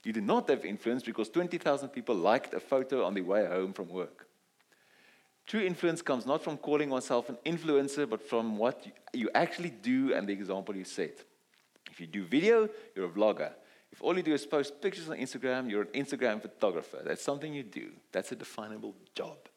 You 0.00 0.14
do 0.14 0.20
not 0.20 0.48
have 0.48 0.66
influence 0.66 1.04
because 1.04 1.30
20,000 1.30 1.90
people 1.90 2.14
liked 2.14 2.54
a 2.54 2.60
photo 2.60 3.02
on 3.02 3.14
the 3.14 3.22
way 3.22 3.46
home 3.46 3.72
from 3.72 3.88
work." 3.88 4.26
True 5.44 5.64
influence 5.64 6.02
comes 6.02 6.24
not 6.24 6.42
from 6.42 6.58
calling 6.58 6.90
oneself 6.90 7.28
an 7.28 7.38
influencer 7.42 8.08
but 8.08 8.22
from 8.22 8.58
what 8.58 8.86
you 9.12 9.28
actually 9.32 9.72
do 9.80 10.14
and 10.14 10.26
the 10.26 10.32
example 10.32 10.74
you 10.74 10.84
set. 10.84 11.24
If 11.90 12.00
you 12.00 12.06
do 12.06 12.24
video, 12.24 12.68
you're 12.94 13.10
a 13.10 13.12
vlogger. 13.12 13.52
If 13.94 14.02
all 14.02 14.16
you 14.16 14.24
do 14.24 14.32
is 14.34 14.44
post 14.44 14.80
pictures 14.80 15.08
on 15.08 15.16
Instagram, 15.18 15.70
you're 15.70 15.82
an 15.82 15.94
Instagram 15.94 16.42
photographer. 16.42 17.00
That's 17.04 17.22
something 17.22 17.54
you 17.54 17.62
do. 17.62 17.92
That's 18.10 18.32
a 18.32 18.34
definable 18.34 18.92
job. 19.14 19.48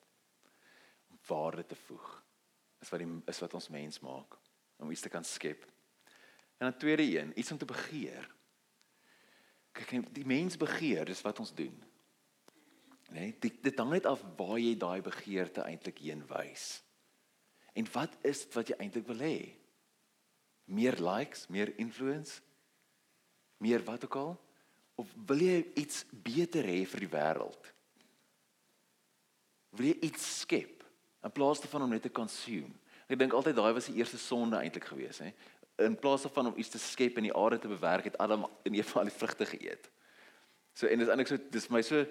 Waarde 1.27 1.65
te 1.65 1.75
voeg. 1.75 2.23
Is 2.79 2.91
wat 2.93 3.01
die 3.01 3.09
is 3.33 3.39
wat 3.41 3.55
ons 3.57 3.69
mens 3.73 3.97
maak 4.05 4.37
om 4.77 4.91
iets 4.93 5.01
te 5.01 5.09
kan 5.09 5.25
skep. 5.25 5.65
En 6.61 6.69
dan 6.69 6.77
tweede 6.77 7.01
een, 7.01 7.33
iets 7.33 7.51
om 7.51 7.57
te 7.57 7.65
begeer. 7.65 8.29
Kyk, 9.73 10.13
die 10.13 10.25
mens 10.25 10.57
begeer, 10.57 11.09
dis 11.09 11.25
wat 11.25 11.41
ons 11.41 11.53
doen. 11.57 11.73
Nee, 13.09 13.33
dit 13.41 13.57
dit 13.63 13.81
hang 13.81 13.89
net 13.95 14.05
af 14.05 14.21
waar 14.37 14.59
jy 14.61 14.75
daai 14.77 15.01
begeerte 15.01 15.65
eintlik 15.65 16.03
heen 16.05 16.21
wys. 16.29 16.83
En 17.73 17.89
wat 17.97 18.13
is 18.21 18.45
dit 18.45 18.61
wat 18.61 18.69
jy 18.69 18.77
eintlik 18.85 19.09
wil 19.09 19.25
hê? 19.25 19.37
Meer 20.69 21.01
likes, 21.01 21.47
meer 21.49 21.73
influence, 21.81 22.43
meer 23.57 23.83
wat 23.83 24.05
ook 24.05 24.15
al 24.15 24.35
of 24.97 25.09
wil 25.29 25.41
jy 25.41 25.59
iets 25.77 26.05
beter 26.09 26.65
hê 26.65 26.81
vir 26.89 27.03
die 27.05 27.11
wêreld? 27.11 27.67
Wil 29.77 29.91
jy 29.91 29.97
iets 30.09 30.25
skep 30.41 30.81
in 31.25 31.33
plaas 31.33 31.61
daarvan 31.61 31.85
om 31.85 31.93
net 31.93 32.07
te 32.07 32.13
consume? 32.13 32.73
Ek 33.07 33.19
dink 33.21 33.35
altyd 33.37 33.55
daai 33.59 33.75
was 33.77 33.91
die 33.91 33.99
eerste 34.01 34.17
sonde 34.19 34.57
eintlik 34.57 34.89
geweest, 34.89 35.21
hè. 35.23 35.29
In 35.85 35.93
plaas 36.01 36.25
daarvan 36.25 36.49
om 36.49 36.57
iets 36.57 36.73
te 36.73 36.81
skep 36.81 37.19
en 37.21 37.27
die 37.29 37.35
aarde 37.37 37.59
te 37.61 37.69
bewerk, 37.69 38.09
het 38.09 38.17
Adam 38.17 38.47
en 38.65 38.75
Eva 38.75 39.03
al 39.03 39.11
die 39.11 39.13
vrugte 39.13 39.45
geëet. 39.45 39.85
So 40.73 40.89
en 40.89 41.03
dis 41.03 41.13
eintlik 41.13 41.29
so 41.29 41.37
dis 41.53 41.69
my 41.73 41.83
so 41.85 42.01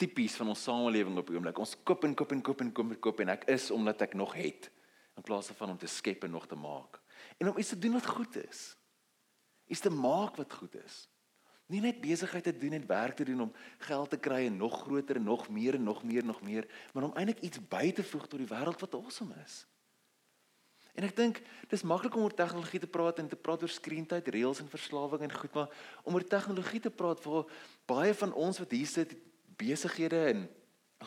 tipies 0.00 0.38
van 0.38 0.54
ons 0.54 0.62
samelewing 0.64 1.18
op 1.18 1.28
die 1.28 1.36
oomblik. 1.36 1.58
Ons 1.58 1.74
koop 1.84 2.06
en 2.06 2.14
koop 2.16 2.32
en 2.32 2.42
koop 2.46 2.62
en 2.62 2.70
koop 2.72 2.94
en 2.94 3.00
koop 3.02 3.22
en 3.26 3.34
ek 3.34 3.48
is 3.52 3.68
omdat 3.74 4.06
ek 4.06 4.14
nog 4.18 4.36
het 4.38 4.70
in 5.18 5.26
plaas 5.26 5.50
daarvan 5.50 5.74
om 5.74 5.80
te 5.80 5.90
skep 5.90 6.24
en 6.24 6.38
nog 6.38 6.46
te 6.48 6.56
maak. 6.56 7.02
En 7.42 7.50
om 7.50 7.58
iets 7.58 7.74
te 7.74 7.78
doen 7.82 7.98
wat 7.98 8.06
goed 8.06 8.38
is 8.46 8.70
iets 9.70 9.86
te 9.86 9.92
maak 9.94 10.36
wat 10.40 10.58
goed 10.58 10.74
is. 10.82 11.06
Nie 11.70 11.80
net 11.80 12.00
besigheid 12.02 12.44
te 12.44 12.56
doen 12.58 12.74
en 12.74 12.86
werk 12.86 13.16
te 13.16 13.24
doen 13.24 13.46
om 13.46 13.52
geld 13.86 14.10
te 14.10 14.18
kry 14.18 14.44
en 14.46 14.56
nog 14.58 14.80
groter 14.82 15.16
en 15.20 15.28
nog 15.28 15.48
meer 15.48 15.78
en 15.78 15.86
nog 15.86 16.02
meer 16.02 16.24
en 16.24 16.32
nog 16.32 16.42
meer, 16.42 16.66
maar 16.92 17.06
om 17.06 17.14
eintlik 17.14 17.44
iets 17.46 17.62
by 17.70 17.92
te 17.94 18.02
voeg 18.02 18.26
tot 18.26 18.42
die 18.42 18.50
wêreld 18.50 18.82
wat 18.82 18.96
awesome 18.98 19.38
is. 19.44 19.62
En 20.98 21.06
ek 21.06 21.14
dink 21.16 21.38
dis 21.70 21.86
maklik 21.86 22.16
om 22.18 22.26
oor 22.26 22.34
tegnologie 22.34 22.82
te 22.82 22.90
praat 22.90 23.22
en 23.22 23.30
te 23.30 23.38
praat 23.38 23.62
oor 23.62 23.70
skreentyd, 23.70 24.32
reels 24.34 24.58
en 24.58 24.72
verslawing 24.72 25.22
en 25.22 25.36
goed, 25.38 25.54
maar 25.54 25.70
om 26.02 26.18
oor 26.18 26.26
tegnologie 26.26 26.82
te 26.82 26.90
praat 26.90 27.22
vir 27.22 27.46
baie 27.86 28.14
van 28.24 28.34
ons 28.34 28.58
wat 28.58 28.74
hier 28.74 28.90
sit 28.90 29.14
besighede 29.60 30.24
en 30.34 30.48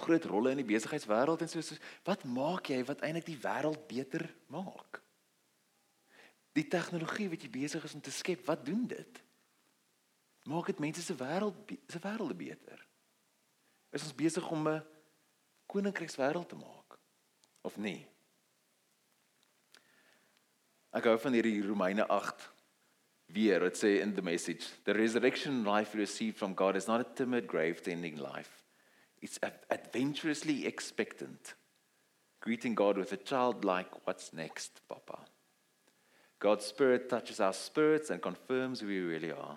groot 0.05 0.25
rolle 0.31 0.55
in 0.55 0.63
die 0.63 0.71
besigheidswêreld 0.71 1.43
en 1.43 1.51
so 1.51 1.61
so 1.61 1.75
wat 2.07 2.23
maak 2.23 2.71
jy 2.71 2.79
wat 2.87 3.03
eintlik 3.03 3.27
die 3.27 3.41
wêreld 3.43 3.83
beter 3.91 4.29
maak? 4.47 5.02
Die 6.53 6.67
tegnologie 6.69 7.29
wat 7.31 7.41
jy 7.41 7.49
besig 7.49 7.83
is 7.83 7.95
om 7.97 8.01
te 8.01 8.13
skep, 8.13 8.45
wat 8.45 8.65
doen 8.65 8.85
dit? 8.87 9.21
Maak 10.49 10.69
dit 10.69 10.81
mense 10.83 11.01
se 11.01 11.15
wêreld 11.17 11.75
se 11.89 12.01
wêrelde 12.03 12.35
beter. 12.37 12.81
Is 13.93 14.03
ons 14.03 14.15
besig 14.15 14.49
om 14.51 14.67
'n 14.67 14.83
koninkrykswêreld 15.65 16.49
te 16.49 16.55
maak 16.55 16.99
of 17.61 17.77
nie? 17.77 18.05
Ek 20.93 21.03
hou 21.03 21.17
van 21.17 21.33
hierdie 21.33 21.63
Romeine 21.65 22.05
8 22.07 22.49
weer. 23.33 23.59
Dit 23.59 23.77
sê 23.77 24.01
in 24.01 24.13
the 24.13 24.21
message, 24.21 24.65
the 24.83 24.93
resurrection 24.93 25.63
life 25.65 25.93
we 25.93 26.03
receive 26.03 26.37
from 26.37 26.53
God 26.53 26.75
is 26.75 26.87
not 26.87 27.01
a 27.01 27.13
timid 27.15 27.47
grave-tending 27.47 28.17
life. 28.17 28.63
It's 29.21 29.39
adventurously 29.69 30.65
expectant. 30.65 31.55
Greeting 32.41 32.75
God 32.75 32.97
with 32.97 33.13
a 33.13 33.17
childlike 33.17 34.05
what's 34.05 34.33
next, 34.33 34.81
papa. 34.87 35.32
God's 36.43 36.65
spirit 36.65 37.07
touches 37.07 37.39
our 37.39 37.53
spirits 37.53 38.09
and 38.09 38.21
confirms 38.21 38.81
who 38.81 38.87
we 38.87 38.99
really 38.99 39.31
are. 39.31 39.55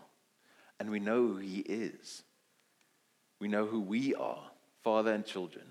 And 0.78 0.88
we 0.88 1.00
know 1.00 1.26
who 1.26 1.38
he 1.38 1.58
is. 1.58 2.22
We 3.40 3.48
know 3.48 3.66
who 3.66 3.80
we 3.80 4.14
are, 4.14 4.44
father 4.84 5.12
and 5.12 5.26
children. 5.26 5.64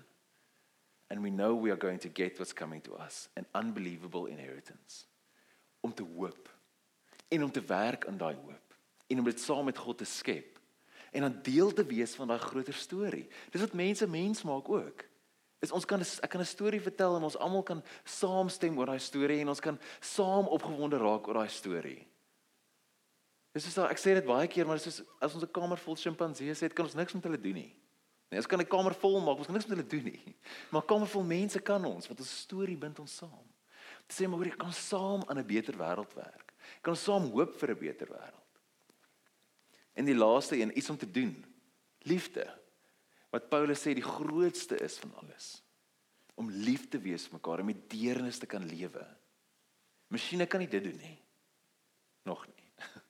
And 1.08 1.22
we 1.22 1.30
know 1.30 1.54
we 1.54 1.70
are 1.70 1.76
going 1.76 2.00
to 2.00 2.10
get 2.10 2.38
what's 2.38 2.52
coming 2.52 2.82
to 2.82 2.96
us, 2.96 3.30
an 3.34 3.46
unbelievable 3.54 4.26
inheritance. 4.26 5.06
Om 5.80 5.94
te 5.94 6.04
hoop 6.04 6.50
en 7.28 7.42
om 7.42 7.50
te 7.50 7.64
werk 7.64 8.04
in 8.04 8.18
daai 8.18 8.34
hoop 8.34 8.74
en 9.06 9.18
om 9.18 9.24
dit 9.24 9.40
saam 9.40 9.64
met 9.64 9.78
God 9.78 9.98
te 9.98 10.04
skep 10.04 10.60
en 11.12 11.24
dan 11.24 11.38
deel 11.42 11.72
te 11.72 11.84
wees 11.86 12.12
van 12.14 12.28
daai 12.28 12.40
groter 12.42 12.74
storie. 12.74 13.24
Dis 13.50 13.64
wat 13.64 13.72
mense 13.72 14.06
mens 14.06 14.42
maak 14.42 14.68
ook. 14.68 15.06
Is 15.64 15.72
ons 15.72 15.84
kan 15.88 16.00
ek 16.00 16.30
kan 16.30 16.40
'n 16.40 16.44
storie 16.44 16.80
vertel 16.80 17.16
en 17.16 17.22
ons 17.22 17.36
almal 17.36 17.62
kan 17.62 17.82
saamstem 18.04 18.78
oor 18.78 18.86
daai 18.86 19.00
storie 19.00 19.40
en 19.40 19.48
ons 19.48 19.60
kan 19.60 19.78
saam 20.00 20.46
opgewonde 20.46 20.98
raak 20.98 21.28
oor 21.28 21.34
daai 21.34 21.48
storie. 21.48 22.06
Dis 23.54 23.66
is 23.66 23.78
ek 23.78 23.98
sê 23.98 24.14
dit 24.14 24.26
baie 24.26 24.46
keer 24.48 24.66
maar 24.66 24.76
dis 24.76 25.02
as 25.20 25.34
ons 25.34 25.44
'n 25.44 25.52
kamer 25.52 25.78
vol 25.78 25.96
sjimpansees 25.96 26.60
het, 26.60 26.74
kan 26.74 26.84
ons 26.84 26.94
niks 26.94 27.14
met 27.14 27.24
hulle 27.24 27.40
doen 27.40 27.54
nie. 27.54 27.74
Nee, 28.30 28.38
ons 28.38 28.46
kan 28.46 28.60
'n 28.60 28.66
kamer 28.66 28.94
vol 28.94 29.20
maak, 29.20 29.38
ons 29.38 29.46
kan 29.46 29.54
niks 29.54 29.66
met 29.68 29.78
hulle 29.78 29.88
doen 29.88 30.04
nie. 30.04 30.36
Maar 30.70 30.82
'n 30.82 30.86
kamer 30.86 31.06
vol 31.08 31.22
mense 31.22 31.58
kan 31.60 31.84
ons, 31.84 32.06
want 32.06 32.20
ons 32.20 32.40
storie 32.40 32.76
bind 32.76 32.98
ons 32.98 33.16
saam. 33.16 33.46
Dit 34.06 34.16
sê 34.16 34.28
maar 34.28 34.38
hoor 34.38 34.50
jy 34.50 34.56
kan 34.56 34.72
saam 34.72 35.22
aan 35.26 35.38
'n 35.38 35.46
beter 35.46 35.74
wêreld 35.74 36.12
werk. 36.14 36.52
Kan 36.82 36.92
ons 36.92 37.04
saam 37.04 37.30
hoop 37.30 37.56
vir 37.58 37.70
'n 37.70 37.78
beter 37.78 38.06
wêreld. 38.06 38.60
En 39.94 40.04
die 40.04 40.14
laaste 40.14 40.56
een, 40.60 40.76
iets 40.76 40.90
om 40.90 40.98
te 40.98 41.10
doen. 41.10 41.44
Liefde. 42.04 42.44
Wat 43.34 43.48
Paulus 43.50 43.82
sê 43.82 43.94
die 43.96 44.04
grootste 44.04 44.78
is 44.84 44.98
van 45.02 45.14
alles. 45.22 45.56
Om 46.36 46.50
lief 46.50 46.88
te 46.92 47.00
wees 47.00 47.26
vir 47.26 47.38
mekaar 47.38 47.62
en 47.62 47.70
met 47.70 47.86
deernis 47.90 48.38
te 48.38 48.48
kan 48.50 48.64
lewe. 48.66 49.04
Masjiene 50.12 50.46
kan 50.46 50.62
nie 50.62 50.70
dit 50.70 50.84
doen 50.84 51.00
nie. 51.00 51.16
Nog 52.28 52.46
nie. 52.46 52.70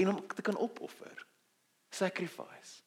En 0.00 0.08
om 0.08 0.20
te 0.28 0.42
kan 0.42 0.56
opoffer. 0.56 1.26
Sacrifice. 1.90 2.80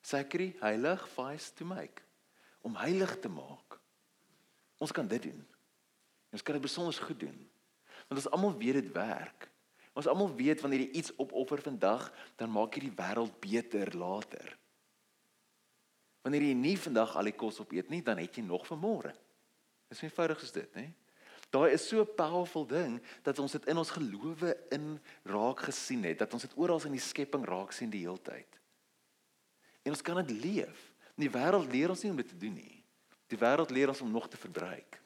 Sacri, 0.00 0.54
heilig, 0.60 1.02
vice 1.12 1.52
to 1.54 1.66
make. 1.68 2.02
Om 2.64 2.78
heilig 2.80 3.12
te 3.20 3.28
maak. 3.28 3.76
Ons 4.82 4.94
kan 4.94 5.06
dit 5.06 5.28
doen. 5.28 5.42
Ons 6.32 6.42
kan 6.42 6.56
dit 6.56 6.64
besonder 6.64 6.96
goed 7.02 7.20
doen. 7.20 7.36
Want 8.08 8.20
ons 8.20 8.30
almal 8.30 8.56
weet 8.58 8.80
dit 8.80 8.90
werk. 8.94 9.48
Ons 9.96 10.08
almal 10.10 10.34
weet 10.36 10.62
wanneer 10.64 10.86
jy 10.86 11.00
iets 11.00 11.14
opoffer 11.20 11.62
vandag, 11.64 12.08
dan 12.36 12.52
maak 12.52 12.76
jy 12.76 12.86
die 12.86 12.96
wêreld 12.96 13.38
beter 13.42 13.92
later. 13.96 14.56
Wanneer 16.26 16.42
jy 16.42 16.54
nie 16.58 16.74
vandag 16.74 17.12
al 17.14 17.28
die 17.30 17.36
kos 17.38 17.60
opeet 17.62 17.92
nie, 17.92 18.02
dan 18.02 18.18
het 18.18 18.34
jy 18.34 18.42
nog 18.42 18.64
vir 18.66 18.78
môre. 18.82 19.12
Dis 19.86 20.02
eenvoudig 20.02 20.40
is 20.42 20.50
dit, 20.56 20.72
hè? 20.74 20.86
Daai 21.54 21.70
is 21.70 21.86
so 21.86 22.02
'n 22.02 22.14
powerful 22.18 22.66
ding 22.66 23.00
dat 23.22 23.38
ons 23.38 23.52
dit 23.52 23.66
in 23.66 23.78
ons 23.78 23.90
gelowe 23.90 24.56
in 24.74 24.98
raak 25.22 25.60
gesien 25.60 26.02
het, 26.02 26.18
dat 26.18 26.32
ons 26.32 26.42
dit 26.42 26.56
oral 26.56 26.82
in 26.84 26.98
die 26.98 27.00
skepping 27.00 27.44
raak 27.46 27.72
sien 27.72 27.90
die 27.90 28.02
hele 28.02 28.18
tyd. 28.18 28.58
En 29.84 29.92
ons 29.92 30.02
kan 30.02 30.26
dit 30.26 30.42
leef. 30.42 30.92
Die 31.14 31.30
wêreld 31.30 31.70
leer 31.70 31.90
ons 31.90 32.02
nie 32.02 32.10
om 32.10 32.16
dit 32.16 32.28
te 32.28 32.36
doen 32.36 32.54
nie. 32.54 32.84
Die 33.28 33.38
wêreld 33.38 33.70
leer 33.70 33.88
ons 33.88 34.00
om 34.00 34.10
nog 34.10 34.28
te 34.28 34.36
verbruik 34.36 35.00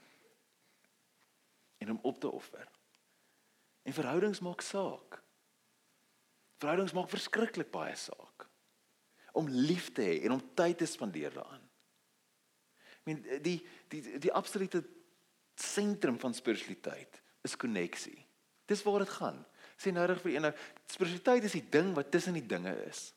en 1.79 1.91
om 1.91 1.99
op 2.03 2.21
te 2.21 2.31
offer. 2.31 2.69
En 3.83 3.93
verhoudings 3.93 4.41
maak 4.41 4.61
saak. 4.61 5.23
Verhoudings 6.57 6.93
maak 6.93 7.09
verskriklik 7.09 7.71
baie 7.71 7.97
saak. 7.97 8.50
Om 9.38 9.49
lief 9.49 9.93
te 9.95 10.05
hê 10.07 10.16
en 10.27 10.37
om 10.37 10.43
tyd 10.55 10.79
te 10.81 10.88
spandeer 10.90 11.35
daaraan. 11.35 11.62
I 13.01 13.03
mean 13.09 13.23
die 13.43 13.59
die 13.88 14.03
die, 14.19 14.33
absolute 14.33 14.83
sentrum 15.61 16.19
van 16.21 16.35
spiritualiteit 16.35 17.21
is 17.47 17.57
koneksie. 17.57 18.19
Dis 18.69 18.83
waar 18.87 19.05
dit 19.05 19.14
gaan. 19.16 19.38
Sê 19.81 19.93
nou 19.93 20.05
reg 20.07 20.21
vir 20.23 20.35
een 20.35 20.45
nou, 20.49 20.53
spiritualiteit 20.87 21.49
is 21.49 21.57
die 21.57 21.69
ding 21.73 21.95
wat 21.97 22.11
tussen 22.12 22.37
die 22.37 22.47
dinge 22.47 22.75
is. 22.85 23.11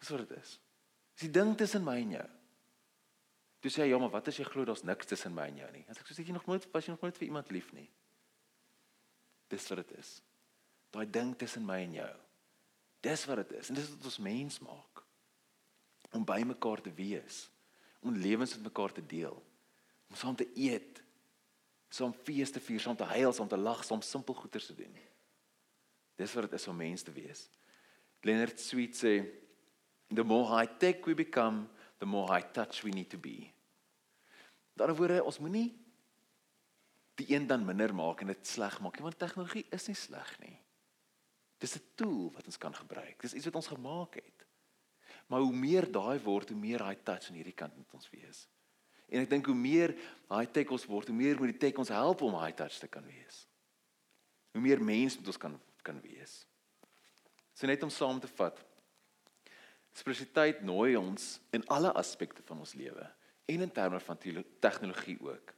Dis 0.00 0.12
wat 0.14 0.24
dit 0.24 0.38
is. 0.38 0.56
Dis 1.14 1.28
die 1.28 1.34
ding 1.36 1.52
tussen 1.58 1.84
my 1.84 1.98
en 2.00 2.16
jou. 2.18 2.30
Jy 3.64 3.70
sê 3.72 3.86
ja, 3.88 3.96
maar 3.96 4.12
wat 4.12 4.28
as 4.28 4.36
jy 4.36 4.44
glo 4.44 4.66
daar's 4.68 4.84
niks 4.84 5.08
tussen 5.08 5.32
my 5.32 5.46
en 5.48 5.62
jou 5.62 5.70
nie? 5.72 5.84
As 5.88 6.00
ek 6.00 6.10
sê 6.12 6.24
jy 6.24 6.34
nog 6.36 6.44
nooit 6.48 6.66
was 6.72 6.84
jy 6.84 6.92
nog 6.92 7.04
nooit 7.06 7.16
vir 7.16 7.30
iemand 7.30 7.52
lief 7.54 7.70
nie. 7.72 7.86
Dis 9.48 9.68
wat 9.70 9.80
dit 9.80 9.94
is. 10.00 10.18
Daai 10.92 11.06
ding 11.08 11.32
tussen 11.40 11.64
my 11.64 11.78
en 11.86 11.96
jou. 11.96 12.12
Dis 13.04 13.24
wat 13.28 13.42
dit 13.42 13.52
is. 13.58 13.68
En 13.68 13.76
dis 13.78 13.88
wat 13.92 14.10
ons 14.10 14.20
mens 14.24 14.58
maak. 14.64 15.02
Om 16.14 16.24
by 16.24 16.40
mekaar 16.46 16.80
te 16.80 16.92
wees, 16.94 17.48
om 18.04 18.14
lewens 18.16 18.54
met 18.56 18.68
mekaar 18.68 18.92
te 18.92 19.02
deel, 19.06 19.34
om 20.08 20.16
saam 20.16 20.36
te 20.38 20.46
eet, 20.54 21.02
saam 21.88 22.14
fees 22.26 22.52
te 22.54 22.62
vier, 22.62 22.80
saam 22.80 22.96
te 22.96 23.08
huil, 23.14 23.32
saam 23.32 23.48
te 23.50 23.58
lag, 23.58 23.82
saam 23.84 24.02
simpel 24.02 24.36
goeders 24.38 24.68
te 24.70 24.76
doen. 24.78 24.94
Dis 26.18 26.34
wat 26.36 26.46
dit 26.46 26.58
is 26.58 26.68
om 26.70 26.76
mens 26.78 27.02
te 27.02 27.12
wees. 27.14 27.48
Leonard 28.24 28.60
Sweet 28.60 28.96
sê 28.96 29.14
the 30.14 30.24
more 30.24 30.46
high 30.48 30.78
tech 30.78 31.06
we 31.06 31.14
become, 31.14 31.66
the 31.98 32.06
more 32.06 32.30
high 32.30 32.46
touch 32.52 32.82
we 32.82 32.92
need 32.94 33.10
to 33.10 33.18
be. 33.18 33.50
Daaroor 34.78 35.20
ons 35.22 35.40
moenie 35.42 35.70
die 37.18 37.28
een 37.34 37.46
dan 37.46 37.66
minder 37.66 37.94
maak 37.94 38.22
en 38.22 38.32
dit 38.32 38.46
sleg 38.46 38.80
maak 38.82 38.98
nie, 38.98 39.06
want 39.06 39.18
tegnologie 39.18 39.66
is 39.74 39.86
nie 39.90 39.98
sleg 39.98 40.30
nie. 40.42 40.56
Dis 41.64 41.76
'n 41.78 41.86
tool 41.96 42.32
wat 42.32 42.46
ons 42.46 42.58
kan 42.60 42.74
gebruik. 42.74 43.20
Dis 43.20 43.34
iets 43.34 43.48
wat 43.48 43.54
ons 43.54 43.72
gemaak 43.72 44.14
het. 44.14 44.46
Maar 45.26 45.40
hoe 45.40 45.52
meer 45.56 45.90
daai 45.92 46.18
word, 46.20 46.48
hoe 46.48 46.58
meer 46.58 46.84
high 46.84 47.02
touch 47.02 47.28
aan 47.28 47.38
hierdie 47.40 47.56
kant 47.56 47.76
moet 47.76 47.92
ons 47.92 48.10
wees. 48.10 48.48
En 49.08 49.20
ek 49.20 49.30
dink 49.30 49.46
hoe 49.46 49.56
meer 49.56 49.94
high 50.28 50.50
tech 50.52 50.70
ons 50.74 50.84
word, 50.84 51.08
hoe 51.08 51.16
meer 51.16 51.38
moet 51.38 51.52
die 51.54 51.62
tech 51.66 51.78
ons 51.80 51.92
help 51.92 52.22
om 52.22 52.36
high 52.36 52.56
touch 52.56 52.78
te 52.78 52.88
kan 52.88 53.04
wees. 53.06 53.46
Hoe 54.52 54.60
meer 54.60 54.82
mens 54.82 55.16
moet 55.16 55.26
ons 55.32 55.40
kan 55.40 55.60
kan 55.84 56.00
wees. 56.00 56.46
So 57.52 57.68
net 57.68 57.82
om 57.84 57.90
saam 57.92 58.20
te 58.20 58.28
vat. 58.38 58.56
Spiritualiteit 59.94 60.62
nooi 60.64 60.96
ons 60.96 61.38
in 61.54 61.62
alle 61.70 61.92
aspekte 61.92 62.42
van 62.48 62.58
ons 62.64 62.72
lewe 62.74 63.04
en 63.44 63.60
in 63.60 63.72
terme 63.72 64.00
van 64.00 64.18
tegnologie 64.64 65.18
ook. 65.20 65.52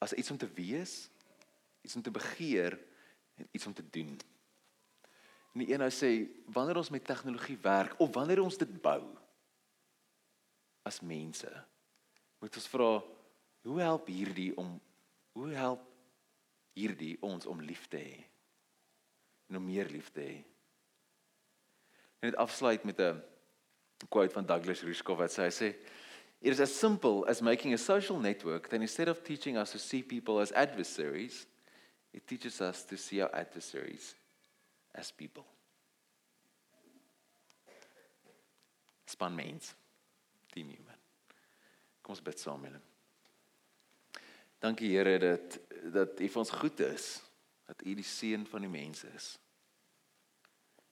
As 0.00 0.16
iets 0.16 0.30
om 0.32 0.40
te 0.40 0.48
wees, 0.56 1.10
iets 1.84 1.96
om 1.96 2.02
te 2.02 2.10
begeer 2.10 2.78
en 3.36 3.48
iets 3.52 3.66
om 3.66 3.76
te 3.76 3.84
doen. 3.90 4.16
En 5.54 5.62
die 5.62 5.70
een 5.70 5.78
nou 5.78 5.90
sê 5.94 6.10
wanneer 6.50 6.80
ons 6.80 6.90
met 6.90 7.04
tegnologie 7.04 7.58
werk 7.62 7.94
of 8.02 8.10
wanneer 8.14 8.42
ons 8.42 8.58
dit 8.58 8.72
bou 8.82 9.02
as 10.84 11.00
mense 11.00 11.50
moet 12.42 12.56
ons 12.58 12.68
vra 12.68 12.88
hoe 13.64 13.80
help 13.80 14.10
hierdie 14.12 14.50
om 14.60 14.74
hoe 15.38 15.52
help 15.56 15.84
hierdie 16.74 17.14
ons 17.22 17.46
om 17.46 17.62
lief 17.62 17.86
te 17.88 18.00
hê? 18.02 18.18
En 19.48 19.56
om 19.60 19.64
meer 19.64 19.88
lief 19.90 20.10
te 20.14 20.22
hê. 20.22 20.36
Net 22.24 22.36
afsluit 22.40 22.84
met 22.84 23.00
'n 23.00 23.22
quote 24.08 24.34
van 24.34 24.46
Douglas 24.46 24.82
Rushkoff 24.82 25.20
wat 25.20 25.30
sê 25.30 25.42
hy 25.46 25.54
sê 25.54 25.68
it 26.40 26.52
is 26.52 26.60
as 26.60 26.78
simple 26.78 27.24
as 27.26 27.40
making 27.40 27.72
a 27.72 27.78
social 27.78 28.18
network 28.18 28.68
that 28.68 28.80
instead 28.80 29.08
of 29.08 29.22
teaching 29.22 29.56
us 29.56 29.70
to 29.70 29.78
see 29.78 30.02
people 30.02 30.40
as 30.40 30.52
adversaries 30.52 31.46
it 32.12 32.26
teaches 32.26 32.60
us 32.60 32.84
to 32.84 32.96
see 32.96 33.22
our 33.22 33.32
adversaries 33.32 34.14
as 34.94 35.12
people 35.12 35.46
span 39.06 39.34
mens 39.34 39.74
team 40.52 40.70
human 40.70 41.04
Kom 42.04 42.12
ons 42.12 42.20
bid 42.20 42.36
saam 42.36 42.66
hom. 42.68 42.82
Dankie 44.60 44.90
Here 44.92 45.16
dat 45.18 45.56
dat 45.94 46.20
U 46.20 46.28
vir 46.28 46.40
ons 46.40 46.52
goed 46.52 46.80
is, 46.84 47.06
dat 47.64 47.80
U 47.80 47.94
die 47.96 48.04
seun 48.04 48.44
van 48.48 48.64
die 48.64 48.72
mense 48.72 49.08
is. 49.16 49.28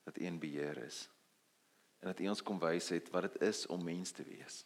Dat 0.07 0.17
U 0.17 0.25
in 0.25 0.39
beheer 0.41 0.77
is. 0.87 1.03
En 2.01 2.09
dat 2.09 2.19
U 2.19 2.31
ons 2.33 2.41
kom 2.41 2.57
wys 2.61 2.89
het 2.95 3.11
wat 3.13 3.29
dit 3.29 3.45
is 3.49 3.65
om 3.73 3.85
mens 3.85 4.11
te 4.11 4.25
wees. 4.25 4.63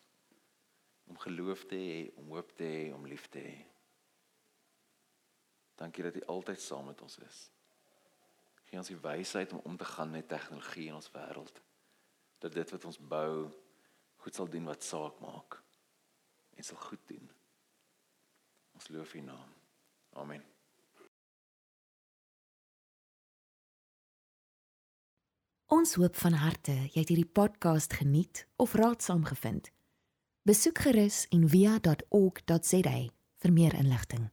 Om 1.08 1.20
geloof 1.20 1.66
te 1.68 1.80
hê, 1.80 2.00
om 2.20 2.32
hoop 2.36 2.56
te 2.56 2.68
hê, 2.68 2.88
om 2.96 3.06
lief 3.08 3.28
te 3.32 3.44
hê. 3.44 3.60
Dankie 5.78 6.08
dat 6.08 6.16
U 6.16 6.26
altyd 6.32 6.64
saam 6.64 6.88
met 6.88 7.04
ons 7.04 7.20
is. 7.28 7.44
Gee 8.68 8.80
ons 8.80 8.92
die 8.92 9.00
wysheid 9.00 9.54
om 9.56 9.64
om 9.64 9.78
te 9.78 9.88
gaan 9.88 10.12
met 10.12 10.28
tegnologie 10.28 10.90
in 10.92 11.00
ons 11.00 11.12
wêreld. 11.12 11.62
Dat 12.44 12.54
dit 12.54 12.72
wat 12.76 12.86
ons 12.86 13.00
bou 13.00 13.48
goed 14.24 14.36
sal 14.36 14.50
doen 14.52 14.68
wat 14.68 14.84
saak 14.84 15.20
maak 15.24 15.62
en 16.58 16.64
sal 16.64 16.78
goed 16.78 17.08
doen. 17.08 17.32
Ons 18.76 18.88
loof 18.94 19.14
U 19.14 19.22
naam. 19.22 19.54
Amen. 20.20 20.44
Ons 25.68 25.98
hoop 26.00 26.16
van 26.16 26.38
harte 26.40 26.72
jy 26.72 27.02
het 27.02 27.10
hierdie 27.12 27.32
podcast 27.40 27.94
geniet 28.00 28.46
of 28.56 28.76
raadsaam 28.80 29.26
gevind. 29.28 29.72
Besoek 30.48 30.80
gerus 30.86 31.26
en 31.36 31.44
via.ok.za 31.52 32.98
vir 33.44 33.54
meer 33.54 33.76
inligting. 33.76 34.30